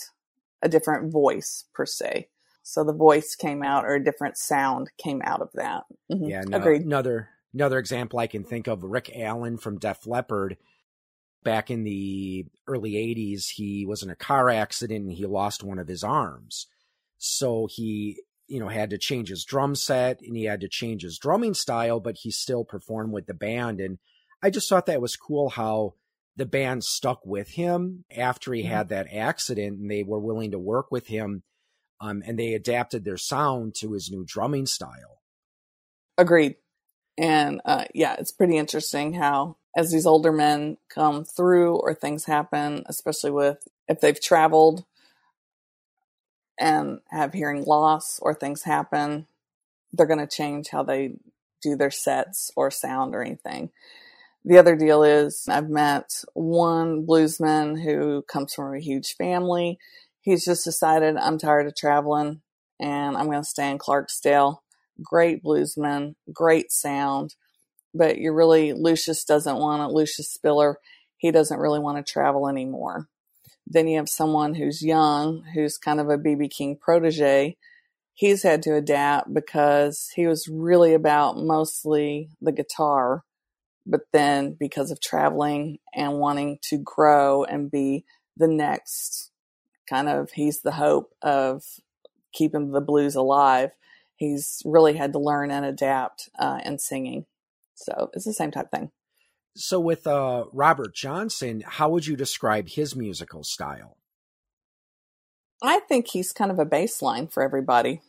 [0.63, 2.29] a different voice per se.
[2.69, 5.85] So the voice came out or a different sound came out of that.
[6.11, 6.25] Mm-hmm.
[6.25, 6.83] Yeah, no, agreed.
[6.83, 10.57] Another another example I can think of Rick Allen from Def Leppard.
[11.45, 15.79] Back in the early 80s, he was in a car accident and he lost one
[15.79, 16.67] of his arms.
[17.19, 21.03] So he you know, had to change his drum set and he had to change
[21.03, 23.81] his drumming style, but he still performed with the band.
[23.81, 23.99] And
[24.43, 25.95] I just thought that was cool how
[26.37, 28.73] the band stuck with him after he mm-hmm.
[28.73, 31.45] had that accident and they were willing to work with him.
[32.01, 35.21] Um, and they adapted their sound to his new drumming style.
[36.19, 36.57] Agreed.
[37.19, 42.27] And uh, yeah, it's pretty interesting how, as these older men come through or things
[42.27, 44.85] happen, especially with if they've traveled
[46.59, 49.27] and have hearing loss or things happen,
[49.93, 51.15] they're going to change how they
[51.63, 53.71] do their sets or sound or anything.
[54.45, 59.79] The other deal is I've met one bluesman who comes from a huge family.
[60.27, 62.43] He's just decided I'm tired of traveling
[62.81, 64.59] and I'm going to stay in Clarksdale.
[65.01, 67.37] Great bluesman, great sound,
[67.95, 69.95] but you're really, Lucious doesn't want it.
[69.95, 70.79] Lucious Spiller,
[71.17, 73.07] he doesn't really want to travel anymore.
[73.69, 77.57] Then you have someone who's young, who's kind of a BB King protege.
[78.13, 83.23] He's had to adapt because he was really about mostly the guitar.
[83.87, 88.05] But then because of traveling and wanting to grow and be
[88.37, 89.31] the next
[89.89, 91.65] kind of, he's the hope of
[92.33, 93.73] keeping the blues alive.
[94.17, 97.27] He's really had to learn and adapt uh, in singing.
[97.75, 98.91] So it's the same type thing.
[99.57, 103.97] So with uh, Robert Johnson, how would you describe his musical style?
[105.63, 108.03] I think he's kind of a baseline for everybody.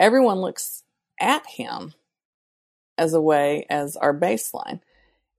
[0.00, 0.82] Everyone looks
[1.20, 1.94] at him
[2.98, 4.80] as a way as our baseline.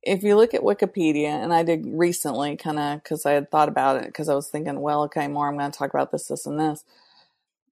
[0.06, 3.70] If you look at Wikipedia, and I did recently, kind of because I had thought
[3.70, 6.28] about it, because I was thinking, well, okay, more I'm going to talk about this,
[6.28, 6.84] this, and this.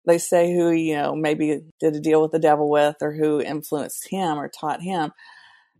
[0.06, 3.40] They say who you know maybe did a deal with the devil with, or who
[3.40, 5.12] influenced him or taught him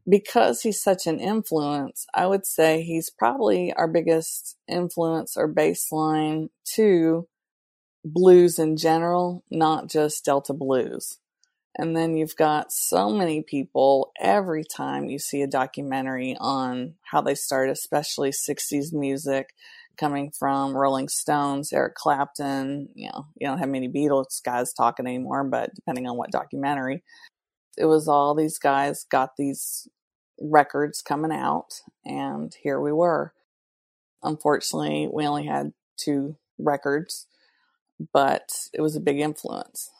[0.08, 6.48] because he's such an influence, I would say he's probably our biggest influence or baseline
[6.74, 7.28] to
[8.04, 11.18] blues in general, not just Delta blues.
[11.78, 17.20] And then you've got so many people every time you see a documentary on how
[17.20, 19.54] they started, especially 60s music
[19.96, 22.88] coming from Rolling Stones, Eric Clapton.
[22.94, 27.04] You know, you don't have many Beatles guys talking anymore, but depending on what documentary,
[27.76, 29.86] it was all these guys got these
[30.40, 33.32] records coming out, and here we were.
[34.22, 37.26] Unfortunately, we only had two records,
[38.12, 39.90] but it was a big influence.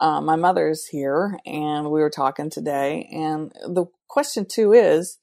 [0.00, 5.18] Uh, my mother's here, and we were talking today, and the question too is,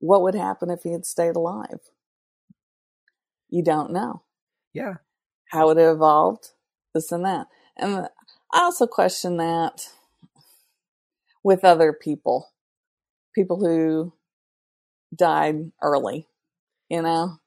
[0.00, 1.80] what would happen if he had stayed alive?
[3.48, 4.22] You don't know.
[4.72, 4.94] Yeah.
[5.50, 6.48] How would it evolved,
[6.94, 7.46] this and that.
[7.76, 8.08] And
[8.52, 9.88] I also question that
[11.44, 12.48] with other people
[13.34, 14.12] people who
[15.14, 16.26] died early,
[16.88, 17.38] you know?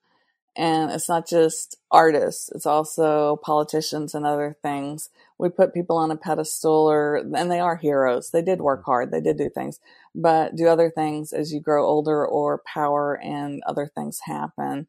[0.56, 5.10] And it's not just artists, it's also politicians and other things.
[5.40, 8.30] We put people on a pedestal or, and they are heroes.
[8.30, 9.12] They did work hard.
[9.12, 9.80] They did do things,
[10.14, 14.88] but do other things as you grow older or power and other things happen.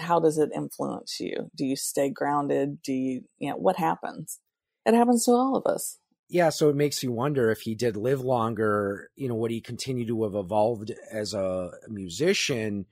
[0.00, 1.50] How does it influence you?
[1.56, 2.82] Do you stay grounded?
[2.82, 4.40] Do you, you know, what happens?
[4.84, 7.96] It happens to all of us yeah, so it makes you wonder if he did
[7.96, 12.86] live longer, you know, would he continue to have evolved as a musician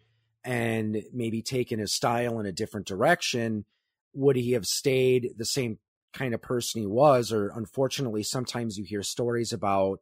[0.44, 3.64] and maybe taken his style in a different direction?
[4.14, 5.78] Would he have stayed the same
[6.12, 7.32] kind of person he was?
[7.32, 10.00] Or unfortunately, sometimes you hear stories about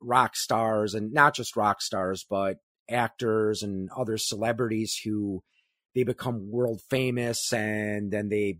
[0.00, 5.42] rock stars and not just rock stars, but actors and other celebrities who
[5.94, 8.58] they become world famous and then they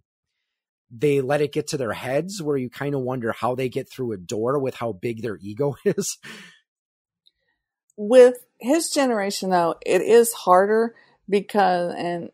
[0.90, 3.90] they let it get to their heads where you kind of wonder how they get
[3.90, 6.18] through a door with how big their ego is.
[7.96, 10.94] With his generation, though, it is harder
[11.28, 12.30] because, and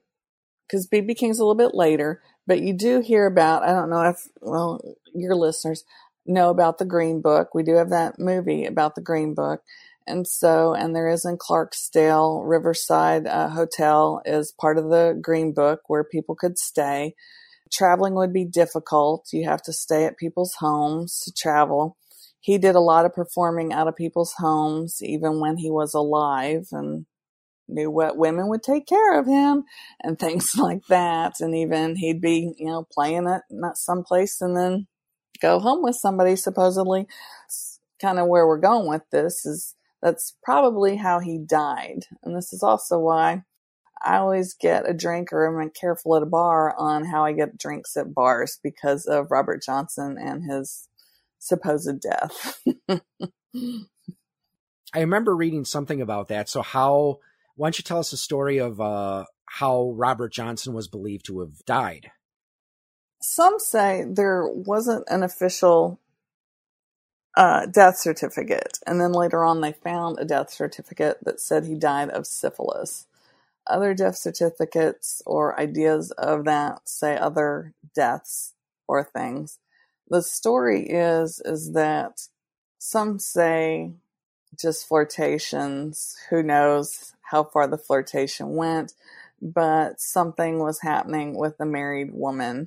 [0.66, 4.02] because BB King's a little bit later, but you do hear about, I don't know
[4.02, 4.80] if, well,
[5.14, 5.84] your listeners
[6.26, 7.54] know about the Green Book.
[7.54, 9.62] We do have that movie about the Green Book.
[10.06, 15.52] And so, and there is in Clarksdale, Riverside uh, Hotel is part of the Green
[15.52, 17.14] Book where people could stay
[17.72, 19.28] traveling would be difficult.
[19.32, 21.96] You have to stay at people's homes to travel.
[22.42, 26.66] He did a lot of performing out of people's homes, even when he was alive
[26.72, 27.06] and
[27.68, 29.64] knew what women would take care of him
[30.02, 31.34] and things like that.
[31.40, 34.88] And even he'd be, you know, playing at someplace and then
[35.40, 37.06] go home with somebody supposedly.
[37.46, 42.06] It's kind of where we're going with this is that's probably how he died.
[42.24, 43.44] And this is also why
[44.04, 47.56] I always get a drink or I'm careful at a bar on how I get
[47.56, 50.88] drinks at bars because of Robert Johnson and his
[51.42, 52.62] supposed death.
[54.94, 56.48] I remember reading something about that.
[56.48, 57.20] So how
[57.56, 61.40] why don't you tell us a story of uh, how Robert Johnson was believed to
[61.40, 62.10] have died?
[63.22, 66.00] some say there wasn't an official
[67.36, 71.74] uh, death certificate, and then later on they found a death certificate that said he
[71.76, 73.06] died of syphilis.
[73.66, 78.54] Other death certificates or ideas of that say other deaths
[78.88, 79.58] or things.
[80.08, 82.28] The story is is that
[82.78, 83.92] some say
[84.60, 86.16] just flirtations.
[86.30, 88.94] Who knows how far the flirtation went,
[89.42, 92.62] but something was happening with the married woman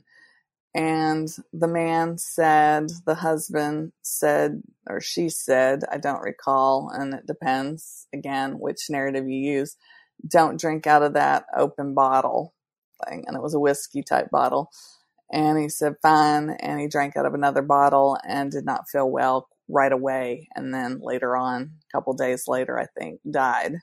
[0.74, 7.28] and the man said, the husband said, or she said, I don't recall, and it
[7.28, 9.76] depends again which narrative you use.
[10.26, 12.54] Don't drink out of that open bottle
[13.06, 13.26] thing.
[13.28, 14.72] And it was a whiskey type bottle.
[15.32, 16.52] And he said, fine.
[16.60, 20.48] And he drank out of another bottle and did not feel well right away.
[20.56, 23.78] And then later on, a couple days later, I think, died.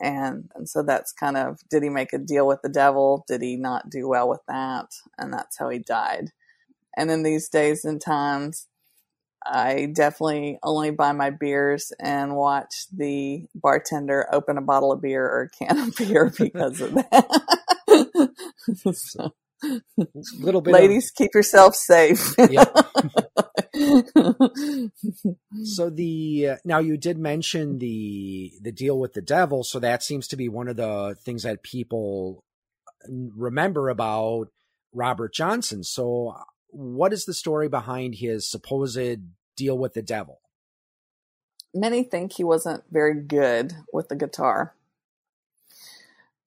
[0.00, 3.24] And and so that's kind of did he make a deal with the devil?
[3.26, 4.86] Did he not do well with that?
[5.16, 6.32] And that's how he died.
[6.96, 8.68] And in these days and times
[9.46, 15.24] i definitely only buy my beers and watch the bartender open a bottle of beer
[15.24, 17.50] or a can of beer because of that.
[18.94, 19.34] So,
[20.38, 21.14] little bit ladies of...
[21.14, 22.72] keep yourself safe yep.
[25.64, 30.02] so the uh, now you did mention the the deal with the devil, so that
[30.02, 32.44] seems to be one of the things that people
[33.08, 34.48] remember about
[34.92, 35.82] Robert Johnson.
[35.84, 36.36] So
[36.68, 39.20] what is the story behind his supposed
[39.56, 40.40] deal with the devil?
[41.74, 44.74] Many think he wasn't very good with the guitar.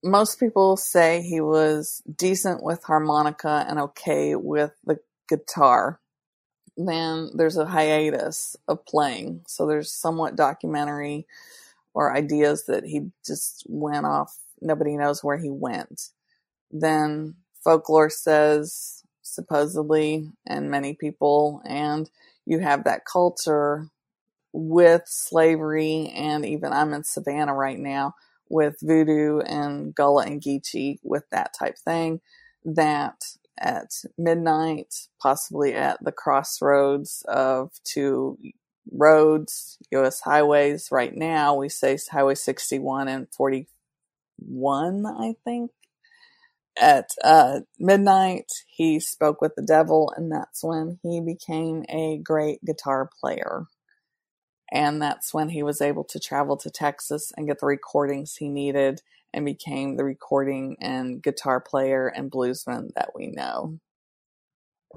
[0.02, 6.00] Most people say he was decent with harmonica and okay with the guitar
[6.86, 9.42] then there's a hiatus of playing.
[9.46, 11.26] So there's somewhat documentary
[11.94, 14.36] or ideas that he just went off.
[14.60, 16.08] Nobody knows where he went.
[16.70, 22.10] Then folklore says, supposedly, and many people, and
[22.46, 23.88] you have that culture
[24.52, 28.14] with slavery, and even I'm in Savannah right now
[28.50, 32.20] with voodoo and Gullah and Geechee with that type thing,
[32.64, 33.22] that
[33.58, 38.38] at midnight, possibly at the crossroads of two
[38.90, 40.20] roads, U.S.
[40.20, 40.88] highways.
[40.90, 45.70] Right now, we say Highway 61 and 41, I think.
[46.80, 52.64] At uh, midnight, he spoke with the devil, and that's when he became a great
[52.64, 53.66] guitar player.
[54.72, 58.48] And that's when he was able to travel to Texas and get the recordings he
[58.48, 59.02] needed
[59.32, 63.78] and became the recording and guitar player and bluesman that we know.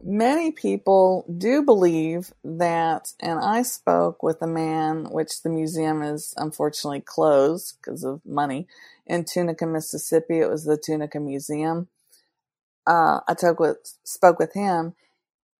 [0.01, 6.33] Many people do believe that, and I spoke with a man, which the museum is
[6.35, 8.67] unfortunately closed because of money,
[9.05, 10.39] in Tunica, Mississippi.
[10.39, 11.89] It was the Tunica Museum.
[12.87, 14.93] Uh, I with, spoke with him.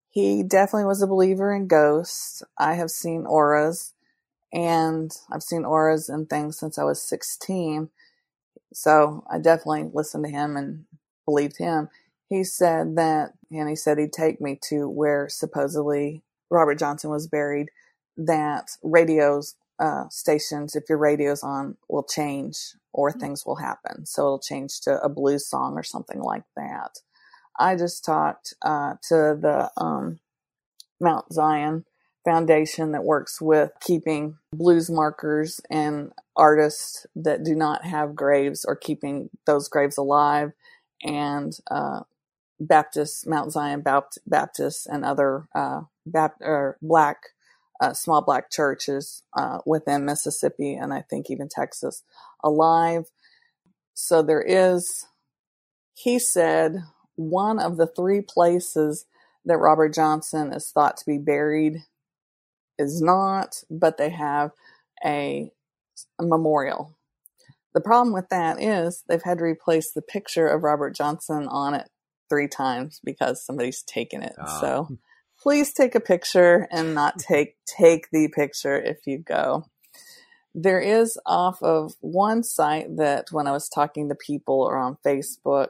[0.09, 2.43] He definitely was a believer in ghosts.
[2.57, 3.93] I have seen auras,
[4.53, 7.89] and I've seen auras and things since I was 16
[8.73, 10.85] so I definitely listened to him and
[11.25, 11.89] believed him.
[12.29, 17.27] He said that, and he said he'd take me to where supposedly Robert Johnson was
[17.27, 17.69] buried,
[18.17, 22.57] that radios, uh, stations, if your radio's on, will change
[22.91, 23.19] or mm.
[23.19, 24.05] things will happen.
[24.05, 26.99] So it'll change to a blues song or something like that.
[27.59, 30.19] I just talked uh, to the um,
[30.99, 31.85] Mount Zion
[32.25, 38.75] foundation that works with keeping blues markers and artists that do not have graves or
[38.75, 40.53] keeping those graves alive
[41.03, 42.01] and uh,
[42.59, 43.83] Baptist, Mount Zion
[44.25, 47.17] Baptist, and other uh, Bap- or black,
[47.81, 52.03] uh, small black churches uh, within Mississippi and I think even Texas
[52.43, 53.05] alive.
[53.93, 55.05] So there is,
[55.93, 56.83] he said,
[57.15, 59.05] one of the three places
[59.45, 61.83] that Robert Johnson is thought to be buried
[62.77, 64.51] is not, but they have
[65.05, 65.51] a,
[66.19, 66.95] a memorial.
[67.73, 71.73] The problem with that is they've had to replace the picture of Robert Johnson on
[71.73, 71.89] it
[72.29, 74.33] three times because somebody's taken it.
[74.37, 74.61] Uh.
[74.61, 74.97] So
[75.41, 79.65] please take a picture and not take take the picture if you go.
[80.55, 84.97] There is off of one site that when I was talking to people or on
[85.03, 85.69] Facebook,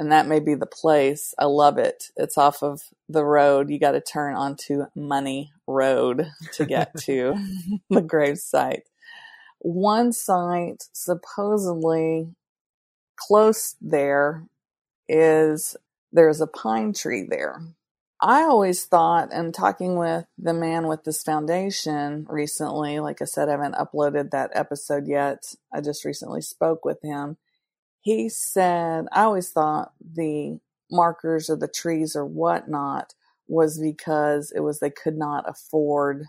[0.00, 1.34] and that may be the place.
[1.38, 2.04] I love it.
[2.16, 3.68] It's off of the road.
[3.68, 7.34] You got to turn onto Money Road to get to
[7.90, 8.84] the grave site.
[9.58, 12.34] One site supposedly
[13.16, 14.46] close there
[15.06, 15.76] is
[16.12, 17.60] there's a pine tree there.
[18.22, 23.48] I always thought, and talking with the man with this foundation recently, like I said,
[23.48, 25.54] I haven't uploaded that episode yet.
[25.74, 27.36] I just recently spoke with him
[28.02, 33.14] he said, I always thought the markers or the trees or whatnot
[33.48, 36.26] was because it was they could not afford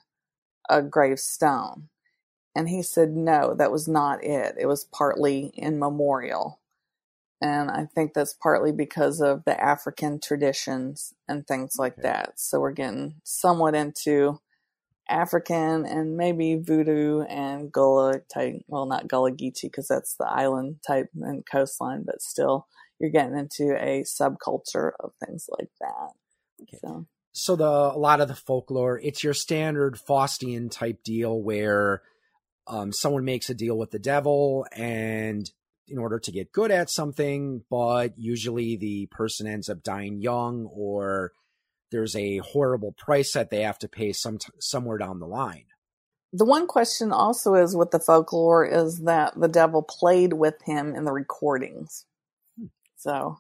[0.70, 1.90] a gravestone.
[2.56, 4.56] And he said, no, that was not it.
[4.60, 6.60] It was partly in memorial.
[7.42, 12.40] And I think that's partly because of the African traditions and things like that.
[12.40, 14.40] So we're getting somewhat into
[15.12, 18.62] African and maybe voodoo and Gullah type.
[18.68, 22.68] Well, not Gullah Geechee because that's the island type and coastline, but still
[23.00, 26.12] you're getting into a subculture of things like that.
[26.64, 26.78] Okay.
[26.82, 27.06] So.
[27.34, 32.02] So the a lot of the folklore, it's your standard Faustian type deal where
[32.68, 35.50] um, someone makes a deal with the devil and
[35.88, 40.66] in order to get good at something, but usually the person ends up dying young
[40.66, 41.34] or
[41.92, 45.66] there's a horrible price that they have to pay some somewhere down the line.
[46.34, 50.96] The one question also is with the folklore is that the devil played with him
[50.96, 52.06] in the recordings.
[52.58, 52.68] Hmm.
[52.96, 53.40] So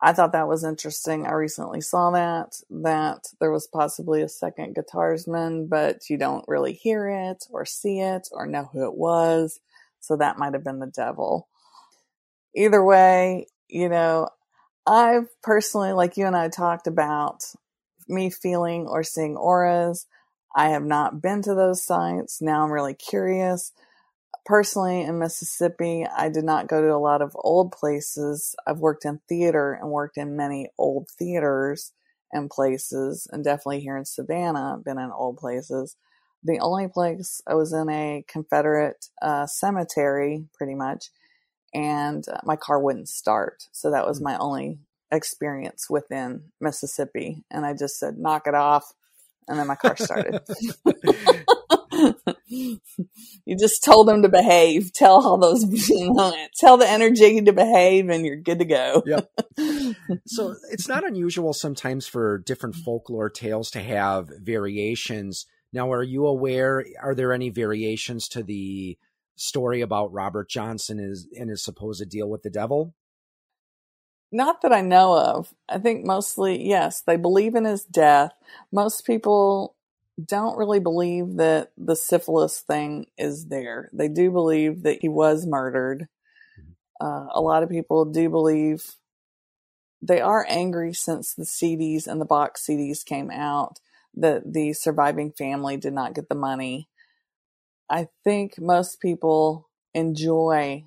[0.00, 1.26] I thought that was interesting.
[1.26, 6.72] I recently saw that that there was possibly a second guitarsman, but you don't really
[6.72, 9.60] hear it or see it or know who it was.
[10.00, 11.48] So that might have been the devil.
[12.54, 14.28] Either way, you know,
[14.86, 17.42] I've personally, like you and I talked about,
[18.08, 20.06] me feeling or seeing auras.
[20.54, 22.40] I have not been to those sites.
[22.40, 23.72] Now I'm really curious.
[24.44, 28.54] Personally, in Mississippi, I did not go to a lot of old places.
[28.66, 31.92] I've worked in theater and worked in many old theaters
[32.32, 35.96] and places, and definitely here in Savannah, been in old places.
[36.44, 41.10] The only place I was in a Confederate uh, cemetery, pretty much,
[41.74, 43.64] and uh, my car wouldn't start.
[43.72, 44.24] So that was hmm.
[44.24, 44.78] my only
[45.10, 47.44] experience within Mississippi.
[47.50, 48.92] And I just said, knock it off.
[49.48, 50.40] And then my car started.
[52.48, 54.92] you just told them to behave.
[54.92, 59.02] Tell all those, you know, tell the energy to behave and you're good to go.
[59.06, 59.30] yep.
[60.26, 65.46] So it's not unusual sometimes for different folklore tales to have variations.
[65.72, 66.84] Now, are you aware?
[67.00, 68.98] Are there any variations to the
[69.36, 72.94] story about Robert Johnson is, and his supposed deal with the devil?
[74.36, 75.54] Not that I know of.
[75.66, 78.32] I think mostly, yes, they believe in his death.
[78.70, 79.74] Most people
[80.22, 83.88] don't really believe that the syphilis thing is there.
[83.94, 86.08] They do believe that he was murdered.
[86.60, 87.06] Mm-hmm.
[87.06, 88.96] Uh, a lot of people do believe
[90.02, 93.78] they are angry since the CDs and the box CDs came out
[94.12, 96.90] that the surviving family did not get the money.
[97.88, 100.84] I think most people enjoy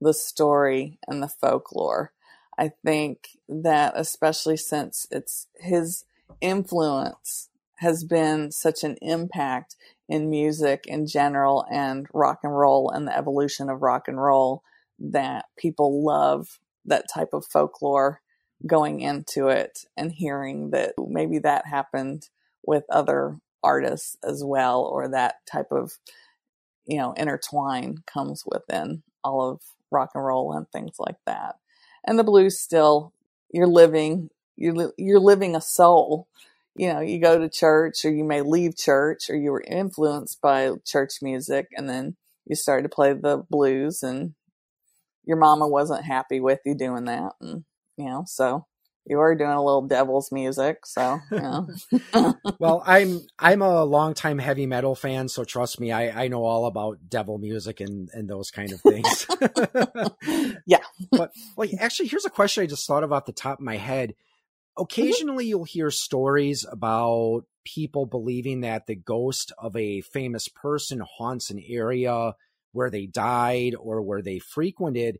[0.00, 2.14] the story and the folklore.
[2.58, 6.04] I think that especially since it's his
[6.40, 9.76] influence has been such an impact
[10.08, 14.62] in music in general and rock and roll and the evolution of rock and roll
[14.98, 18.22] that people love that type of folklore
[18.66, 22.28] going into it and hearing that maybe that happened
[22.64, 25.92] with other artists as well or that type of
[26.86, 31.56] you know intertwine comes within all of rock and roll and things like that
[32.06, 33.12] and the blues still
[33.52, 36.26] you're living you're you're living a soul.
[36.74, 40.40] You know you go to church or you may leave church or you were influenced
[40.42, 44.34] by church music and then you started to play the blues and
[45.24, 47.64] your mama wasn't happy with you doing that and
[47.96, 48.66] you know so
[49.08, 51.62] you are doing a little devil's music, so yeah.
[52.58, 56.66] well, I'm I'm a longtime heavy metal fan, so trust me, I, I know all
[56.66, 59.26] about devil music and, and those kind of things.
[60.66, 60.82] yeah.
[61.12, 63.76] but like actually here's a question I just thought of off the top of my
[63.76, 64.10] head.
[64.10, 64.82] Mm-hmm.
[64.82, 65.48] Occasionally mm-hmm.
[65.50, 71.62] you'll hear stories about people believing that the ghost of a famous person haunts an
[71.68, 72.34] area
[72.72, 75.18] where they died or where they frequented.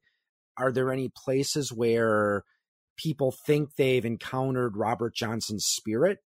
[0.59, 2.45] Are there any places where
[2.97, 6.19] people think they've encountered Robert Johnson's spirit?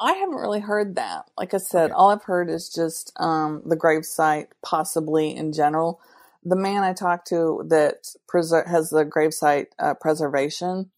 [0.00, 1.30] I haven't really heard that.
[1.38, 1.92] Like I said, okay.
[1.92, 6.00] all I've heard is just um, the gravesite, possibly in general.
[6.42, 10.90] The man I talked to that preser- has the gravesite uh, preservation,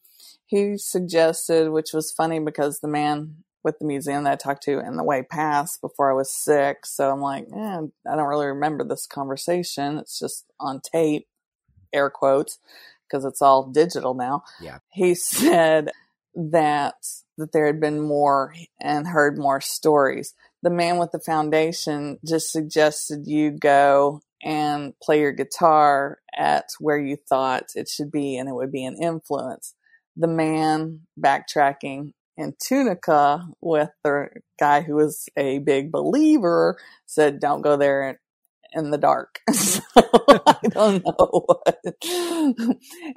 [0.46, 4.78] he suggested, which was funny because the man with the museum that I talked to
[4.78, 6.86] in the way passed before I was sick.
[6.86, 7.80] So I'm like, eh,
[8.10, 9.98] I don't really remember this conversation.
[9.98, 11.26] It's just on tape,
[11.92, 12.58] air quotes
[13.08, 14.42] because it's all digital now.
[14.60, 14.78] Yeah.
[14.92, 15.90] He said
[16.34, 16.94] that
[17.36, 20.34] that there had been more and heard more stories.
[20.62, 26.98] The man with the foundation just suggested you go and play your guitar at where
[26.98, 29.74] you thought it should be and it would be an influence.
[30.16, 34.28] The man backtracking in Tunica with the
[34.58, 36.76] guy who was a big believer
[37.06, 38.20] said, don't go there
[38.74, 39.40] in the dark.
[39.52, 41.84] so I don't know what.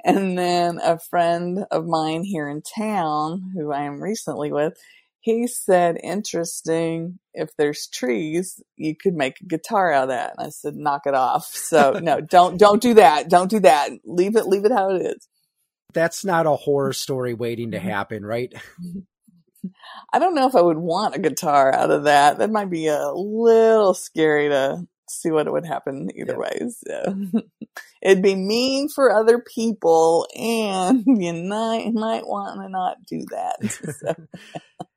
[0.04, 4.74] and then a friend of mine here in town, who I am recently with,
[5.20, 10.34] he said, interesting, if there's trees, you could make a guitar out of that.
[10.36, 11.46] And I said, knock it off.
[11.46, 13.28] So no, don't, don't do that.
[13.28, 13.90] Don't do that.
[14.04, 15.28] Leave it, leave it how it is.
[15.92, 17.88] That's not a horror story waiting to mm-hmm.
[17.88, 18.52] happen, right?
[20.12, 22.38] I don't know if I would want a guitar out of that.
[22.38, 26.38] That might be a little scary to see what would happen either yeah.
[26.38, 26.70] way.
[26.86, 27.40] So
[28.02, 33.56] it'd be mean for other people, and you might might want to not do that.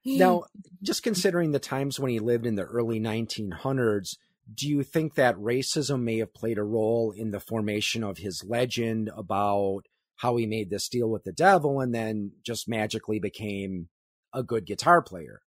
[0.04, 0.18] So.
[0.18, 0.44] now,
[0.82, 4.16] just considering the times when he lived in the early 1900s,
[4.54, 8.44] do you think that racism may have played a role in the formation of his
[8.44, 9.82] legend about
[10.18, 13.90] how he made this deal with the devil and then just magically became
[14.34, 15.42] a good guitar player?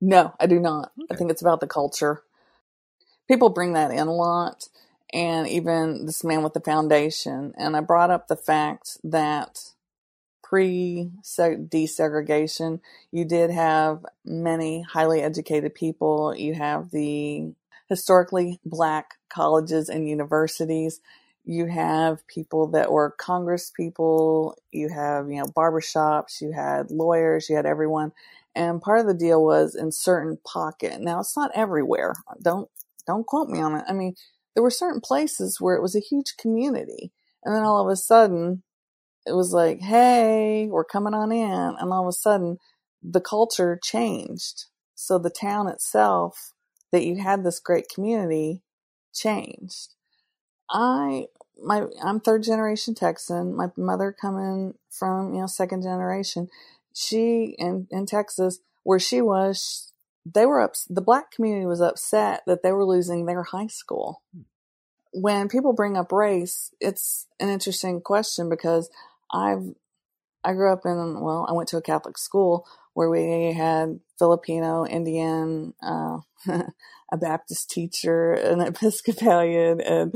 [0.00, 0.92] No, I do not.
[1.00, 1.14] Okay.
[1.14, 2.22] I think it's about the culture
[3.28, 4.68] people bring that in a lot
[5.12, 7.54] and even this man with the foundation.
[7.56, 9.60] And I brought up the fact that
[10.42, 16.34] pre desegregation, you did have many highly educated people.
[16.34, 17.52] You have the
[17.88, 21.00] historically black colleges and universities.
[21.44, 24.58] You have people that were Congress people.
[24.72, 26.40] You have, you know, barbershops.
[26.40, 27.48] You had lawyers.
[27.48, 28.12] You had everyone.
[28.54, 31.00] And part of the deal was in certain pocket.
[31.00, 32.14] Now it's not everywhere.
[32.42, 32.68] Don't
[33.08, 33.84] don't quote me on it.
[33.88, 34.14] I mean,
[34.54, 37.10] there were certain places where it was a huge community.
[37.44, 38.62] And then all of a sudden,
[39.26, 41.50] it was like, hey, we're coming on in.
[41.50, 42.58] And all of a sudden,
[43.02, 44.66] the culture changed.
[44.94, 46.52] So the town itself,
[46.92, 48.62] that you had this great community,
[49.14, 49.94] changed.
[50.70, 51.26] I,
[51.62, 53.56] my, I'm third generation Texan.
[53.56, 56.48] My mother coming from, you know, second generation.
[56.94, 59.92] She, in, in Texas, where she was,
[60.24, 64.22] they were up, the black community was upset that they were losing their high school.
[64.34, 64.42] Hmm.
[65.12, 68.90] When people bring up race, it's an interesting question because
[69.32, 69.74] I've,
[70.44, 74.84] I grew up in, well, I went to a Catholic school where we had Filipino,
[74.84, 76.18] Indian, uh,
[77.12, 80.14] a Baptist teacher, an Episcopalian, and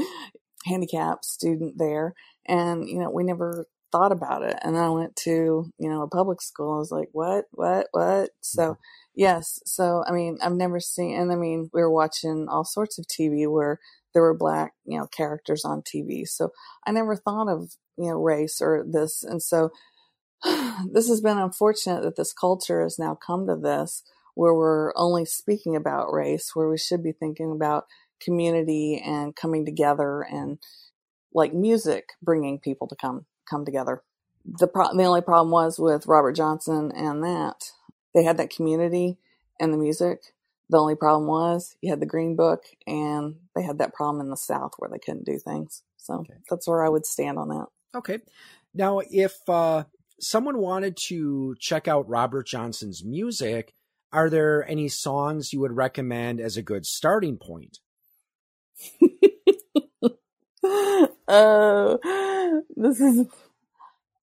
[0.64, 2.14] handicapped student there.
[2.46, 4.58] And, you know, we never thought about it.
[4.62, 6.74] And then I went to, you know, a public school.
[6.74, 8.30] I was like, what, what, what?
[8.40, 8.72] So, mm-hmm.
[9.14, 9.60] Yes.
[9.66, 13.06] So, I mean, I've never seen, and I mean, we were watching all sorts of
[13.06, 13.78] TV where
[14.14, 16.26] there were black, you know, characters on TV.
[16.26, 16.50] So
[16.86, 19.22] I never thought of, you know, race or this.
[19.22, 19.70] And so
[20.92, 24.02] this has been unfortunate that this culture has now come to this
[24.34, 27.86] where we're only speaking about race, where we should be thinking about
[28.20, 30.58] community and coming together and
[31.34, 34.02] like music bringing people to come, come together.
[34.44, 37.72] The pro- the only problem was with Robert Johnson and that
[38.14, 39.18] they had that community
[39.60, 40.34] and the music.
[40.68, 44.30] The only problem was you had the Green Book, and they had that problem in
[44.30, 45.82] the South where they couldn't do things.
[45.98, 46.34] So okay.
[46.48, 47.66] that's where I would stand on that.
[47.94, 48.18] Okay.
[48.74, 49.84] Now, if uh,
[50.18, 53.74] someone wanted to check out Robert Johnson's music,
[54.12, 57.78] are there any songs you would recommend as a good starting point?
[61.28, 61.96] uh,
[62.76, 63.26] this is.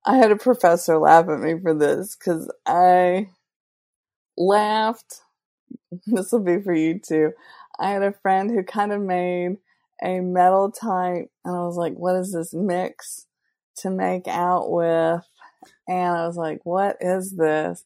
[0.06, 3.28] I had a professor laugh at me for this because I
[4.40, 5.22] laughed.
[6.06, 7.34] This will be for you too.
[7.80, 9.58] I had a friend who kind of made
[10.04, 13.26] a metal type, and I was like, what is this mix
[13.78, 15.28] to make out with?
[15.88, 17.86] And I was like, what is this?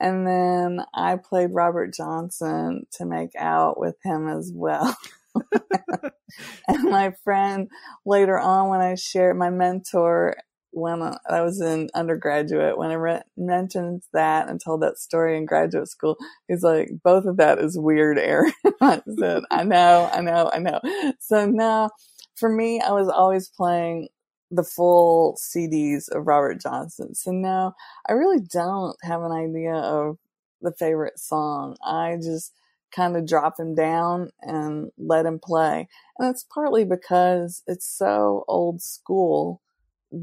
[0.00, 4.96] And then I played Robert Johnson to make out with him as well.
[6.68, 7.70] and my friend
[8.04, 10.36] later on, when I shared my mentor
[10.74, 15.46] when I was in undergraduate, when I re- mentioned that and told that story in
[15.46, 16.16] graduate school,
[16.48, 18.52] he's like, both of that is weird, Aaron.
[18.80, 20.80] I said, I know, I know, I know.
[21.20, 21.90] So now
[22.36, 24.08] for me, I was always playing
[24.50, 27.14] the full CDs of Robert Johnson.
[27.14, 27.74] So now
[28.08, 30.18] I really don't have an idea of
[30.60, 31.76] the favorite song.
[31.86, 32.52] I just
[32.94, 35.88] kind of drop him down and let him play.
[36.18, 39.60] And it's partly because it's so old school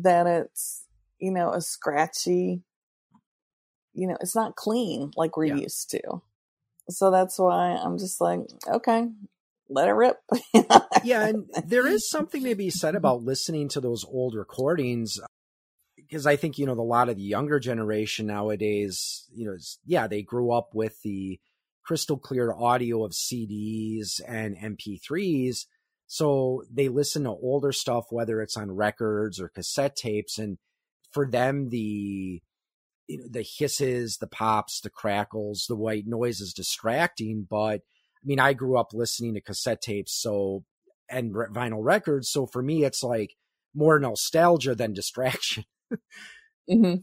[0.04, 0.86] that it's,
[1.20, 2.62] you know, a scratchy,
[3.94, 5.56] you know, it's not clean like we're yeah.
[5.56, 6.22] used to.
[6.90, 9.08] So that's why I'm just like, okay,
[9.70, 10.18] let it rip.
[11.04, 15.26] yeah, and there is something to be said about listening to those old recordings uh,
[15.96, 20.08] because I think you know a lot of the younger generation nowadays, you know, yeah,
[20.08, 21.40] they grew up with the
[21.84, 25.66] crystal clear audio of CDs and MP3s,
[26.14, 30.38] so they listen to older stuff, whether it's on records or cassette tapes.
[30.38, 30.58] And
[31.14, 32.42] for them, the,
[33.08, 37.48] you know, the hisses, the pops, the crackles, the white noise is distracting.
[37.50, 40.12] But I mean, I grew up listening to cassette tapes.
[40.12, 40.66] So
[41.10, 42.30] and vinyl records.
[42.30, 43.38] So for me, it's like
[43.74, 45.64] more nostalgia than distraction.
[46.70, 46.96] mm-hmm.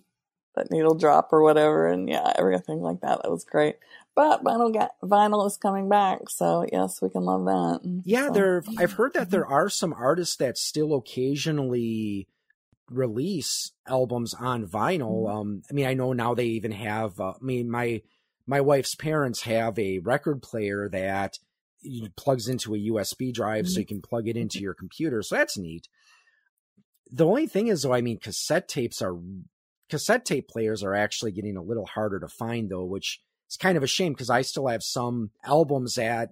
[0.55, 3.23] That needle drop or whatever, and yeah, everything like that.
[3.23, 3.77] That was great.
[4.19, 8.03] But vinyl ga- vinyl is coming back, so yes, we can love that.
[8.05, 8.33] Yeah, so.
[8.33, 8.65] there.
[8.77, 12.27] I've heard that there are some artists that still occasionally
[12.91, 15.27] release albums on vinyl.
[15.27, 15.37] Mm-hmm.
[15.37, 17.21] Um, I mean, I know now they even have.
[17.21, 18.03] Uh, I mean, my
[18.45, 21.39] my wife's parents have a record player that
[22.17, 23.71] plugs into a USB drive, mm-hmm.
[23.71, 25.23] so you can plug it into your computer.
[25.23, 25.87] So that's neat.
[27.09, 29.17] The only thing is, though, I mean, cassette tapes are
[29.89, 33.77] cassette tape players are actually getting a little harder to find, though, which is kind
[33.77, 36.31] of a shame because I still have some albums that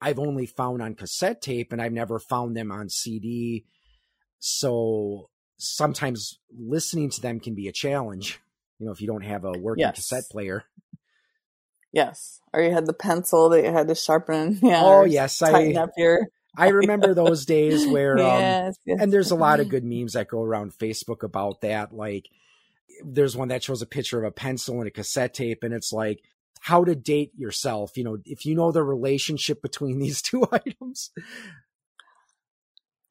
[0.00, 3.64] I've only found on cassette tape and I've never found them on CD.
[4.38, 8.40] So sometimes listening to them can be a challenge,
[8.78, 9.96] you know, if you don't have a working yes.
[9.96, 10.64] cassette player.
[11.92, 12.40] Yes.
[12.52, 14.58] Or you had the pencil that you had to sharpen.
[14.62, 14.82] Yeah.
[14.84, 15.40] Oh, yes.
[15.42, 16.28] I, up your...
[16.58, 18.98] I remember those days where, yes, um, yes.
[19.00, 21.94] and there's a lot of good memes that go around Facebook about that.
[21.94, 22.26] Like,
[23.04, 25.92] there's one that shows a picture of a pencil and a cassette tape, and it's
[25.92, 26.22] like,
[26.66, 27.96] how to date yourself.
[27.96, 31.10] You know, if you know the relationship between these two items.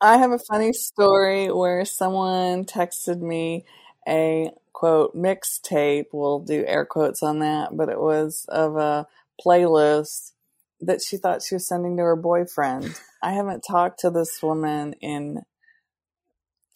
[0.02, 3.64] I have a funny story where someone texted me
[4.06, 6.08] a quote mixtape.
[6.12, 9.08] We'll do air quotes on that, but it was of a
[9.44, 10.34] playlist
[10.82, 13.00] that she thought she was sending to her boyfriend.
[13.24, 15.44] I haven't talked to this woman in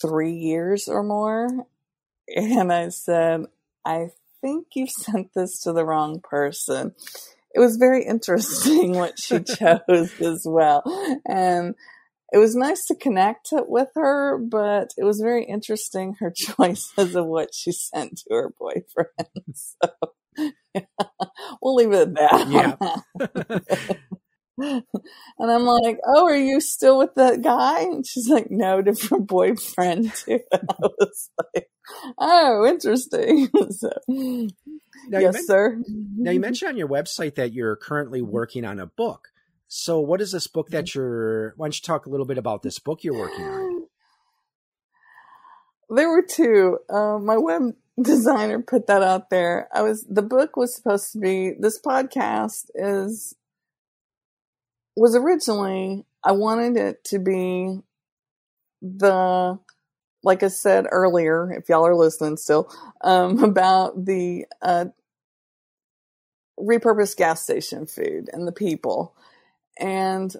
[0.01, 1.49] three years or more.
[2.33, 3.47] And I said,
[3.83, 4.11] I
[4.41, 6.93] think you sent this to the wrong person.
[7.53, 10.83] It was very interesting what she chose as well.
[11.27, 11.75] And
[12.31, 17.25] it was nice to connect with her, but it was very interesting her choices of
[17.25, 19.55] what she sent to her boyfriend.
[19.55, 19.89] So
[20.75, 20.83] yeah,
[21.61, 22.47] we'll leave it at that.
[22.49, 22.75] Yeah.
[25.39, 29.27] and I'm like, "Oh, are you still with that guy?" And she's like, "No, different
[29.27, 31.68] boyfriend too." And I was like,
[32.17, 35.81] "Oh, interesting." so, now yes, sir.
[35.87, 39.29] Now you mentioned on your website that you're currently working on a book.
[39.67, 40.99] So, what is this book that mm-hmm.
[40.99, 41.53] you're?
[41.55, 43.79] Why don't you talk a little bit about this book you're working on?
[45.91, 46.77] There were two.
[46.87, 49.67] Uh, my web designer put that out there.
[49.73, 51.53] I was the book was supposed to be.
[51.59, 53.35] This podcast is
[54.95, 56.05] was originally.
[56.23, 57.79] I wanted it to be
[58.81, 59.57] the
[60.23, 64.85] like I said earlier, if y'all are listening still, um, about the uh,
[66.59, 69.15] repurposed gas station food and the people.
[69.79, 70.35] And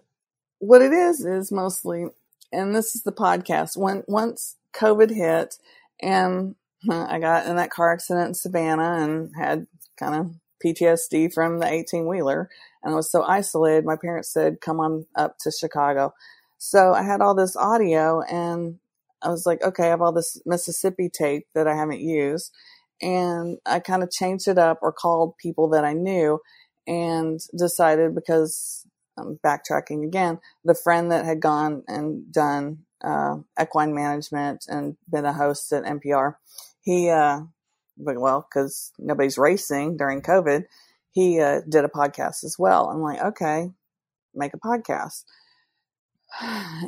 [0.60, 2.08] what it is is mostly,
[2.52, 3.78] and this is the podcast.
[3.78, 5.56] When once COVID hit,
[6.02, 6.56] and
[6.90, 9.68] I got in that car accident in Savannah and had
[9.98, 12.50] kind of PTSD from the 18 wheeler,
[12.84, 13.86] and I was so isolated.
[13.86, 16.14] My parents said, "Come on up to Chicago."
[16.58, 18.80] So I had all this audio, and
[19.22, 22.52] I was like, "Okay, I have all this Mississippi tape that I haven't used."
[23.02, 26.40] And I kind of changed it up or called people that I knew
[26.88, 28.86] and decided because
[29.18, 35.26] um, backtracking again, the friend that had gone and done uh, equine management and been
[35.26, 36.36] a host at NPR,
[36.82, 37.42] he, uh,
[37.98, 40.64] well, because nobody's racing during COVID,
[41.12, 42.90] he uh, did a podcast as well.
[42.90, 43.72] I'm like, okay,
[44.34, 45.24] make a podcast.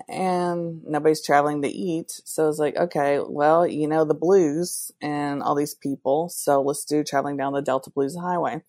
[0.08, 2.22] And nobody's traveling to eat.
[2.26, 6.30] So I was like, okay, well, you know, the blues and all these people.
[6.30, 8.62] So let's do traveling down the Delta Blues Highway.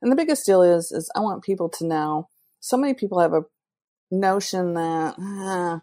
[0.00, 2.28] And the biggest deal is, is I want people to know
[2.60, 3.44] so many people have a
[4.10, 5.82] notion that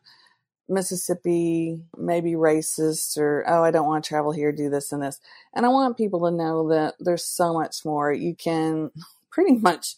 [0.67, 5.03] Mississippi may be racist or, oh, I don't want to travel here, do this and
[5.03, 5.19] this.
[5.53, 8.11] And I want people to know that there's so much more.
[8.11, 8.91] You can
[9.29, 9.95] pretty much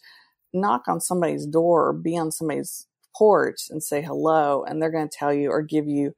[0.52, 2.86] knock on somebody's door or be on somebody's
[3.16, 6.14] porch and say hello, and they're going to tell you or give you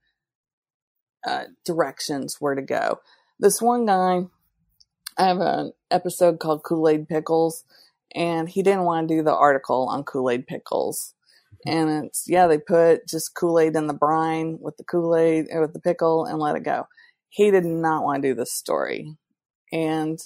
[1.27, 3.01] uh, directions where to go.
[3.39, 4.23] This one guy,
[5.19, 7.65] I have an episode called Kool Aid Pickles
[8.17, 11.15] and he didn't want to do the article on Kool Aid pickles.
[11.67, 11.79] Mm-hmm.
[11.79, 15.47] And it's yeah, they put just Kool Aid in the brine with the Kool Aid
[15.55, 16.87] with the pickle and let it go.
[17.29, 19.15] He did not want to do this story,
[19.71, 20.19] and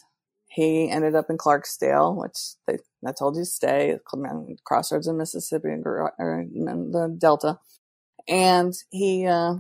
[0.51, 3.99] he ended up in Clarksdale, which they, I told you to stay,
[4.65, 7.59] crossroads in Mississippi and the Delta.
[8.29, 9.55] And he uh,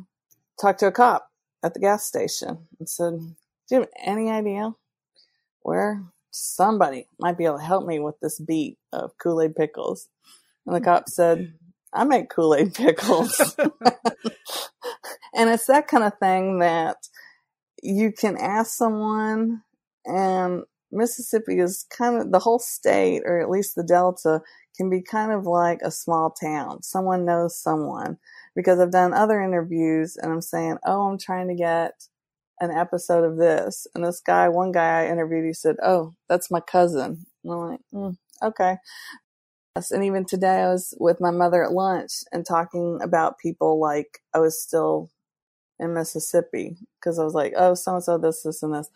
[0.60, 1.28] talked to a cop
[1.62, 3.36] at the gas station and said, "Do
[3.70, 4.74] you have any idea
[5.62, 10.08] where somebody might be able to help me with this beat of Kool Aid pickles.
[10.66, 11.54] And the cop said,
[11.92, 13.56] I make Kool Aid pickles.
[15.34, 16.96] and it's that kind of thing that
[17.82, 19.62] you can ask someone,
[20.04, 24.40] and Mississippi is kind of the whole state, or at least the Delta,
[24.76, 26.82] can be kind of like a small town.
[26.82, 28.18] Someone knows someone.
[28.56, 31.92] because I've done other interviews and I'm saying, Oh, I'm trying to get
[32.60, 33.86] an episode of this.
[33.94, 37.26] And this guy, one guy I interviewed, he said, Oh, that's my cousin.
[37.44, 38.76] And I'm like, mm, okay.
[39.76, 39.90] Yes.
[39.90, 44.20] And even today I was with my mother at lunch and talking about people like
[44.34, 45.10] I was still
[45.78, 48.90] in Mississippi because I was like, oh, so and so, this, this, and this.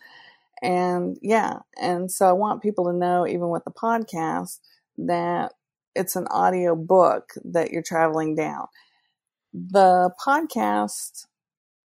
[0.61, 1.59] And yeah.
[1.79, 4.59] And so I want people to know, even with the podcast,
[4.97, 5.53] that
[5.95, 8.67] it's an audio book that you're traveling down.
[9.53, 11.27] The podcast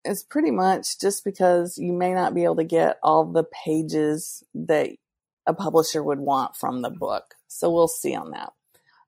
[0.03, 4.43] is pretty much just because you may not be able to get all the pages
[4.53, 4.91] that
[5.47, 7.35] a publisher would want from the book.
[7.47, 8.53] So we'll see on that.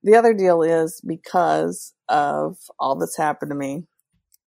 [0.02, 3.84] The other deal is because of all that's happened to me,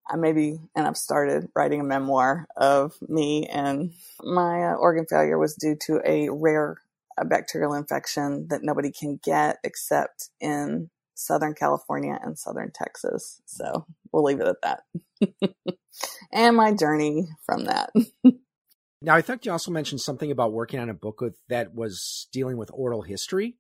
[0.10, 3.92] I maybe, and I've started writing a memoir of me and
[4.22, 6.82] my uh, organ failure was due to a rare
[7.18, 13.42] uh, bacterial infection that nobody can get except in Southern California and Southern Texas.
[13.46, 15.56] So we'll leave it at that.
[16.32, 17.92] and my journey from that.
[19.02, 22.28] now, I think you also mentioned something about working on a book with, that was
[22.32, 23.58] dealing with oral history.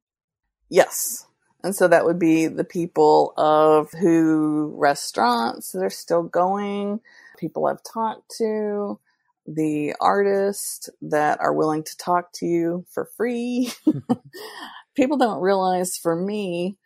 [0.69, 1.27] Yes.
[1.63, 7.01] And so that would be the people of who restaurants that are still going,
[7.37, 8.99] people I've talked to,
[9.45, 13.71] the artists that are willing to talk to you for free.
[14.95, 16.77] people don't realize for me,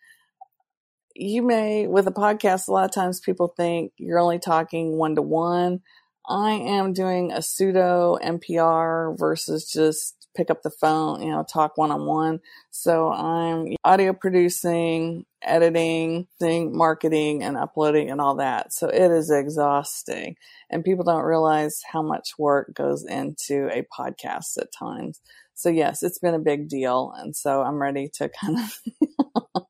[1.15, 5.15] you may, with a podcast, a lot of times people think you're only talking one
[5.15, 5.81] to one.
[6.27, 11.77] I am doing a pseudo NPR versus just pick up the phone, you know, talk
[11.77, 12.39] one on one.
[12.71, 18.73] So I'm audio producing, editing, thing, marketing and uploading and all that.
[18.73, 20.35] So it is exhausting
[20.69, 25.21] and people don't realize how much work goes into a podcast at times.
[25.53, 27.13] So yes, it's been a big deal.
[27.17, 29.65] And so I'm ready to kind of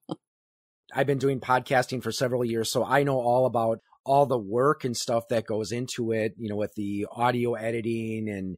[0.95, 4.85] I've been doing podcasting for several years, so I know all about all the work
[4.85, 8.55] and stuff that goes into it, you know, with the audio editing and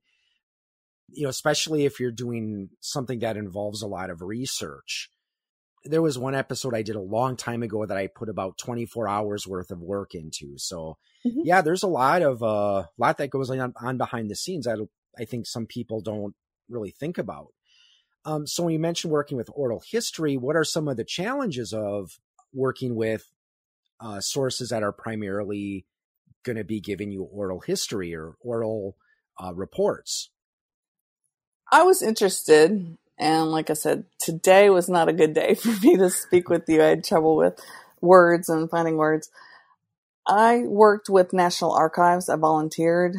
[1.10, 5.10] you know, especially if you're doing something that involves a lot of research.
[5.86, 9.08] There was one episode I did a long time ago that I put about 24
[9.08, 10.58] hours worth of work into.
[10.58, 11.42] So, mm-hmm.
[11.46, 14.68] yeah, there's a lot of uh lot that goes on, on behind the scenes.
[14.68, 14.76] I
[15.18, 16.36] I think some people don't
[16.70, 17.54] really think about.
[18.26, 21.72] Um, so when you mentioned working with oral history, what are some of the challenges
[21.72, 22.20] of
[22.54, 23.32] working with
[24.02, 25.86] uh, sources that are primarily
[26.44, 28.98] going to be giving you oral history or oral
[29.42, 30.30] uh, reports?
[31.72, 32.98] I was interested.
[33.18, 36.64] And like I said, today was not a good day for me to speak with
[36.68, 36.82] you.
[36.82, 37.60] I had trouble with
[38.02, 39.30] words and finding words.
[40.28, 42.30] I worked with National Archives.
[42.30, 43.16] I volunteered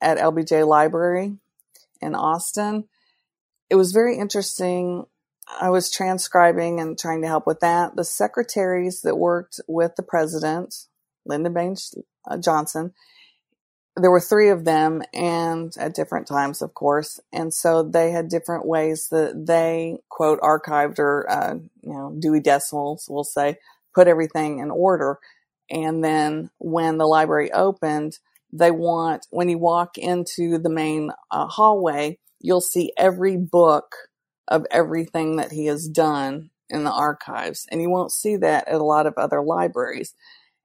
[0.00, 1.36] at LBJ Library
[2.00, 2.84] in Austin.
[3.68, 5.06] It was very interesting.
[5.60, 7.96] I was transcribing and trying to help with that.
[7.96, 10.86] The secretaries that worked with the president,
[11.26, 11.94] Lyndon Baines
[12.28, 12.94] uh, Johnson,
[13.96, 17.20] there were three of them and at different times, of course.
[17.32, 22.40] And so they had different ways that they quote archived or, uh, you know, Dewey
[22.40, 23.56] Decimals, we'll say,
[23.94, 25.18] put everything in order.
[25.70, 28.18] And then when the library opened,
[28.52, 33.94] they want, when you walk into the main uh, hallway, you'll see every book
[34.48, 37.66] of everything that he has done in the archives.
[37.70, 40.14] And you won't see that at a lot of other libraries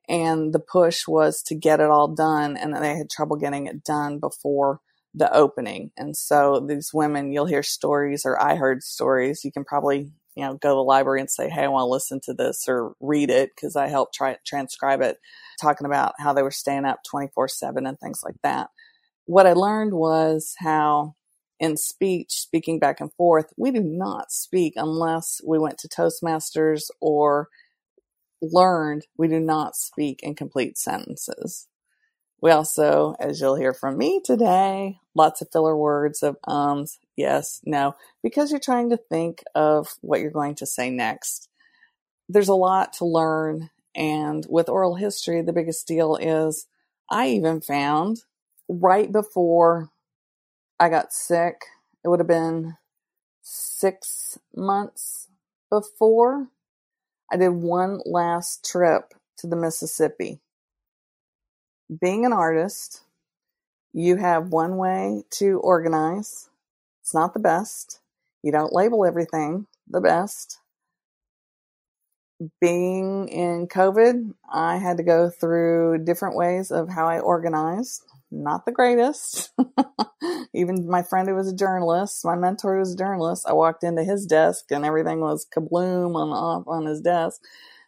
[0.08, 3.84] and the push was to get it all done and they had trouble getting it
[3.84, 4.80] done before
[5.14, 5.92] the opening.
[5.98, 9.44] And so these women you'll hear stories or i heard stories.
[9.44, 11.90] You can probably you know go to the library and say hey i want to
[11.90, 15.18] listen to this or read it because i helped try transcribe it
[15.62, 18.70] talking about how they were staying up 24 7 and things like that.
[19.26, 21.16] What i learned was how
[21.60, 26.90] in speech speaking back and forth we do not speak unless we went to toastmasters
[27.00, 27.48] or
[28.42, 31.68] learned we do not speak in complete sentences.
[32.42, 37.62] We also, as you'll hear from me today, lots of filler words of ums, yes,
[37.66, 41.50] no, because you're trying to think of what you're going to say next.
[42.30, 43.70] There's a lot to learn.
[43.96, 46.68] And with oral history, the biggest deal is
[47.10, 48.24] I even found
[48.68, 49.90] right before
[50.80, 51.62] I got sick,
[52.04, 52.76] it would have been
[53.42, 55.30] six months
[55.70, 56.50] before
[57.32, 60.40] I did one last trip to the Mississippi.
[62.02, 63.04] Being an artist,
[63.94, 66.50] you have one way to organize.
[67.02, 68.00] It's not the best.
[68.44, 70.60] You don't label everything the best.
[72.60, 78.04] Being in COVID, I had to go through different ways of how I organized.
[78.36, 79.52] Not the greatest.
[80.54, 83.84] Even my friend who was a journalist, my mentor who was a journalist, I walked
[83.84, 87.42] into his desk and everything was kabloom on off on his desk,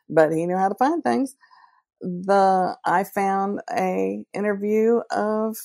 [0.09, 1.35] but he knew how to find things.
[2.01, 5.57] the I found a interview of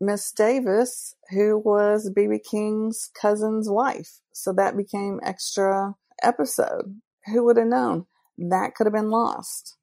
[0.00, 4.20] Miss Davis, who was BB King's cousin's wife.
[4.32, 7.00] So that became extra episode.
[7.26, 8.06] Who would have known?
[8.38, 9.76] That could have been lost.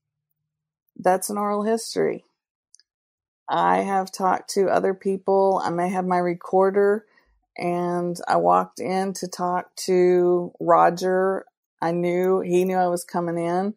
[0.98, 2.26] That's an oral history.
[3.50, 5.62] I have talked to other people.
[5.64, 7.06] I may have my recorder
[7.58, 11.46] and I walked in to talk to Roger.
[11.82, 13.76] I knew he knew I was coming in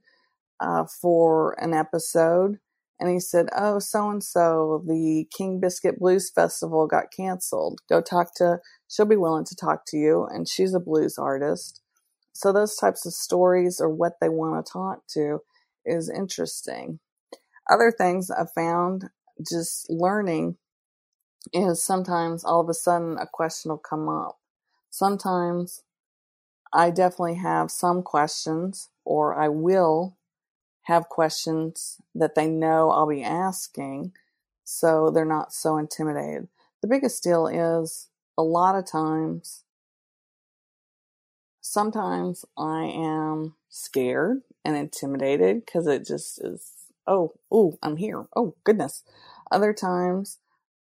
[0.60, 2.58] uh, for an episode,
[3.00, 7.80] and he said, "Oh, so and so, the King Biscuit Blues Festival got canceled.
[7.88, 8.60] Go talk to.
[8.88, 11.82] She'll be willing to talk to you, and she's a blues artist.
[12.32, 15.40] So those types of stories or what they want to talk to
[15.86, 17.00] is interesting.
[17.70, 19.10] Other things I've found
[19.48, 20.56] just learning
[21.52, 24.38] is sometimes all of a sudden a question will come up.
[24.90, 25.82] Sometimes
[26.72, 30.16] I definitely have some questions, or I will
[30.84, 34.12] have questions that they know I'll be asking,
[34.64, 36.48] so they're not so intimidated.
[36.82, 39.64] The biggest deal is a lot of times,
[41.60, 48.26] sometimes I am scared and intimidated because it just is, oh, oh, I'm here.
[48.34, 49.04] Oh, goodness.
[49.50, 50.38] Other times,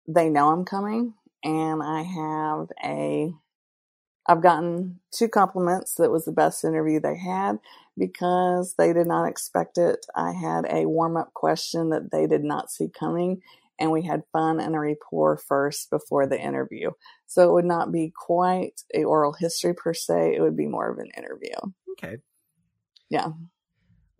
[0.07, 1.13] they know I'm coming
[1.43, 3.33] and I have a
[4.27, 7.57] I've gotten two compliments that was the best interview they had
[7.97, 10.05] because they did not expect it.
[10.15, 13.41] I had a warm up question that they did not see coming
[13.79, 16.91] and we had fun and a rapport first before the interview.
[17.25, 20.35] So it would not be quite a oral history per se.
[20.35, 21.55] It would be more of an interview.
[21.93, 22.17] Okay.
[23.09, 23.29] Yeah.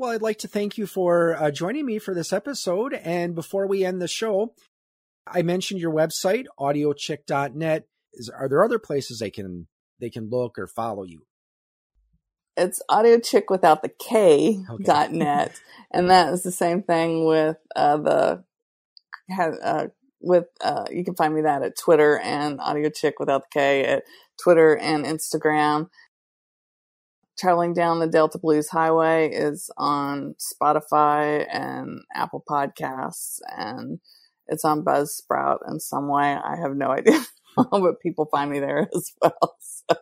[0.02, 2.96] Well, I'd like to thank you for uh, joining me for this episode.
[2.96, 4.56] And before we end the show,
[5.28, 7.86] I mentioned your website, audiochic.net.
[8.14, 9.68] Is are there other places they can
[10.00, 11.28] they can look or follow you?
[12.58, 14.84] It's audiochic without the K okay.
[14.84, 18.44] dot net, and that is the same thing with uh, the
[19.40, 19.88] uh,
[20.20, 24.04] with uh, you can find me that at Twitter and audiochic without the K at
[24.42, 25.90] Twitter and Instagram.
[27.42, 34.00] Traveling down the Delta Blues Highway is on Spotify and Apple Podcasts and
[34.46, 36.36] it's on Buzzsprout in some way.
[36.36, 37.20] I have no idea,
[37.56, 39.58] but people find me there as well.
[39.90, 39.96] So.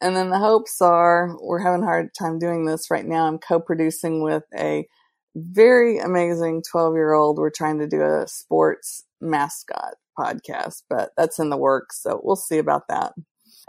[0.00, 3.26] And then the hopes are we're having a hard time doing this right now.
[3.26, 4.86] I'm co-producing with a
[5.34, 7.38] very amazing 12 year old.
[7.38, 12.00] We're trying to do a sports mascot podcast, but that's in the works.
[12.00, 13.14] So we'll see about that.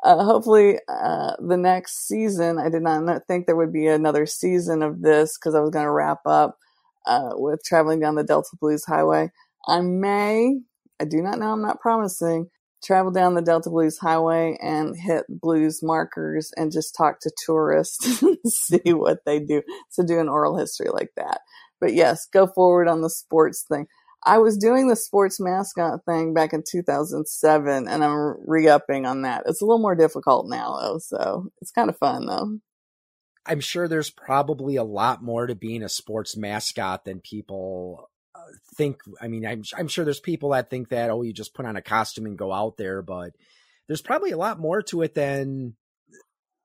[0.03, 4.81] Uh, hopefully, uh, the next season, I did not think there would be another season
[4.81, 6.57] of this because I was going to wrap up
[7.05, 9.31] uh, with traveling down the Delta Blues Highway.
[9.67, 10.59] I may,
[10.99, 12.47] I do not know, I'm not promising,
[12.83, 18.21] travel down the Delta Blues Highway and hit blues markers and just talk to tourists
[18.23, 19.61] and see what they do.
[19.89, 21.41] So do an oral history like that.
[21.79, 23.87] But yes, go forward on the sports thing.
[24.23, 29.43] I was doing the sports mascot thing back in 2007 and I'm re-upping on that.
[29.47, 32.59] It's a little more difficult now though, so it's kind of fun though.
[33.45, 38.39] I'm sure there's probably a lot more to being a sports mascot than people uh,
[38.75, 39.01] think.
[39.19, 41.75] I mean, I'm, I'm sure there's people that think that, oh, you just put on
[41.75, 43.31] a costume and go out there, but
[43.87, 45.75] there's probably a lot more to it than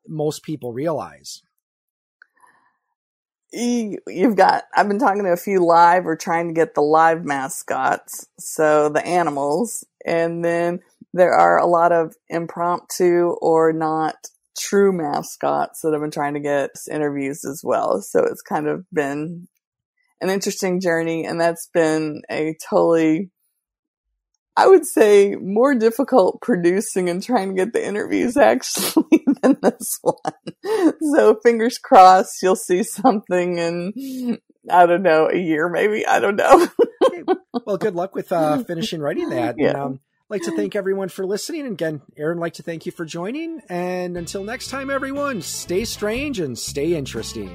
[0.07, 1.42] most people realize.
[3.53, 7.24] You've got, I've been talking to a few live or trying to get the live
[7.24, 10.80] mascots, so the animals, and then
[11.14, 14.16] there are a lot of impromptu or not
[14.59, 18.03] true mascots that I've been trying to get interviews as well.
[18.03, 19.49] So it's kind of been
[20.20, 23.30] an interesting journey and that's been a totally
[24.57, 29.98] I would say more difficult producing and trying to get the interviews actually than this
[30.02, 30.96] one.
[31.12, 34.38] So fingers crossed you'll see something in
[34.70, 36.07] I don't know, a year maybe.
[36.07, 36.68] I don't know.
[37.66, 39.57] well, good luck with uh, finishing writing that.
[39.59, 39.68] Yeah.
[39.68, 41.62] And, um, like to thank everyone for listening.
[41.62, 43.61] And again, Aaron, like to thank you for joining.
[43.68, 47.54] And until next time, everyone, stay strange and stay interesting.